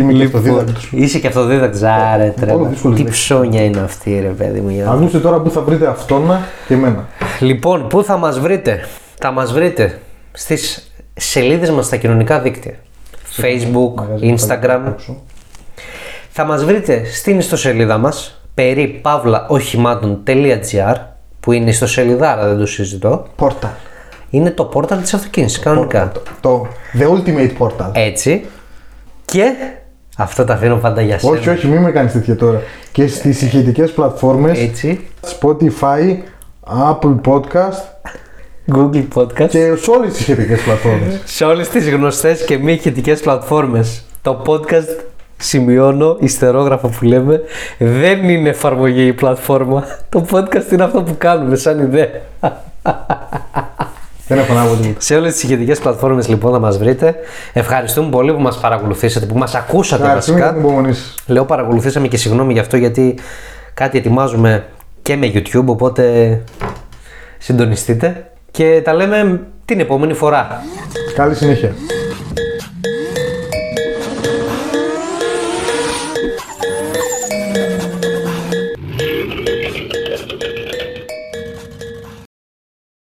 Είμαι 0.00 0.12
και 0.12 0.24
αυτοδίδακτος. 0.24 0.88
Είσαι 0.92 1.18
και 1.18 1.26
αυτοδίδακτος. 1.26 1.82
Άρε, 1.82 2.22
Όλο 2.22 2.32
τρέλα. 2.40 2.68
δύσκολες 2.68 2.96
Τι 2.98 3.02
λέξεις. 3.04 3.22
ψώνια 3.24 3.64
είναι 3.64 3.80
αυτή, 3.80 4.18
ρε 4.22 4.28
παιδί 4.28 4.60
μου. 4.60 4.68
για- 4.70 4.90
Ακούστε 4.90 5.18
τώρα 5.18 5.38
που 5.40 5.50
θα 5.50 5.60
βρείτε 5.60 5.86
αυτόνα 5.86 6.40
και 6.68 6.74
εμένα. 6.74 7.06
Λοιπόν, 7.40 7.86
πού 7.88 8.02
θα 8.02 8.16
μας 8.16 8.38
βρείτε; 8.40 8.80
Θα 9.20 9.30
μας 9.30 9.52
βρείτε 9.52 10.00
στις 10.32 10.92
σελίδες 11.14 11.70
μας 11.70 11.86
στα 11.86 11.96
κοινωνικά 11.96 12.40
δίκτυα. 12.40 12.74
Facebook, 13.36 13.92
Μαγαζί 13.94 14.34
Instagram. 14.38 14.80
έξω. 14.88 15.22
Θα 16.30 16.44
μας 16.44 16.64
βρείτε 16.64 17.04
στην 17.04 17.38
ιστοσελίδα 17.38 17.98
μας 17.98 18.40
περί 18.54 18.86
παύλαοχημάτων.gr 18.86 20.94
που 21.40 21.52
είναι 21.52 21.70
ιστοσελιδάρα, 21.70 22.48
δεν 22.48 22.58
το 22.58 22.66
συζητώ. 22.66 23.26
Portal. 23.38 23.68
Είναι 24.30 24.50
το 24.50 24.64
πόρταλ 24.64 25.00
της 25.00 25.14
αυτοκίνησης, 25.14 25.58
κανονικά. 25.58 26.12
Το, 26.12 26.20
το 26.40 26.66
The 26.98 27.08
Ultimate 27.10 27.52
Portal. 27.58 27.90
Έτσι. 27.92 28.44
Και 29.24 29.52
αυτό 30.16 30.44
τα 30.44 30.54
αφήνω 30.54 30.76
πάντα 30.76 31.02
για 31.02 31.18
σένα. 31.18 31.32
όχι, 31.32 31.48
όχι, 31.48 31.66
μην 31.66 31.82
με 31.82 31.90
κάνεις 31.90 32.12
τέτοια 32.12 32.36
τώρα. 32.36 32.62
Και 32.92 33.06
στις 33.06 33.42
ηχητικές 33.42 33.92
πλατφόρμες 33.92 34.58
Έτσι. 34.60 35.06
Spotify, 35.40 36.16
Apple 36.90 37.16
Podcast, 37.24 37.82
Google 38.74 39.04
Podcast. 39.14 39.48
Και 39.48 39.74
σε 39.76 39.90
όλες 39.90 40.12
τις 40.12 40.22
σχετικέ 40.22 40.56
πλατφόρμες. 40.64 41.20
Σε 41.24 41.44
όλες 41.44 41.68
τις 41.68 41.90
γνωστές 41.90 42.44
και 42.44 42.58
μη 42.58 42.72
ηχητικές 42.72 43.20
πλατφόρμες. 43.20 44.04
Το 44.22 44.42
podcast, 44.46 45.04
σημειώνω, 45.36 46.16
ιστερόγραφο 46.20 46.88
που 46.88 47.04
λέμε, 47.04 47.40
δεν 47.78 48.28
είναι 48.28 48.48
εφαρμογή 48.48 49.06
η 49.06 49.12
πλατφόρμα. 49.12 49.84
Το 50.08 50.24
podcast 50.30 50.72
είναι 50.72 50.84
αυτό 50.84 51.02
που 51.02 51.14
κάνουμε 51.18 51.56
σαν 51.56 51.78
ιδέα. 51.78 52.08
Δεν 54.28 54.38
έχω 54.38 54.52
να 54.54 54.64
πω 54.64 54.74
τίποτα. 54.74 55.00
Σε 55.00 55.14
όλες 55.16 55.32
τις 55.32 55.42
ηχητικές 55.42 55.78
πλατφόρμες 55.78 56.28
λοιπόν 56.28 56.52
να 56.52 56.58
μας 56.58 56.78
βρείτε. 56.78 57.14
Ευχαριστούμε 57.52 58.10
πολύ 58.10 58.32
που 58.32 58.40
μας 58.40 58.58
παρακολουθήσατε, 58.60 59.26
που 59.26 59.38
μας 59.38 59.54
ακούσατε 59.54 60.02
Ευχαριστούμε 60.02 60.38
για 60.38 60.46
την 60.48 60.56
βασικά. 60.56 60.70
υπομονή 60.74 60.94
σας. 60.94 61.14
Λέω 61.26 61.44
παρακολουθήσαμε 61.44 62.08
και 62.08 62.16
συγγνώμη 62.16 62.52
γι' 62.52 62.58
αυτό 62.58 62.76
γιατί 62.76 63.18
κάτι 63.74 63.98
ετοιμάζουμε 63.98 64.64
και 65.02 65.16
με 65.16 65.30
YouTube, 65.34 65.64
οπότε 65.66 66.40
συντονιστείτε 67.38 68.30
και 68.58 68.80
τα 68.84 68.94
λέμε 68.94 69.40
την 69.64 69.80
επόμενη 69.80 70.14
φορά. 70.14 70.62
Καλή 71.14 71.34
συνέχεια. 71.34 71.74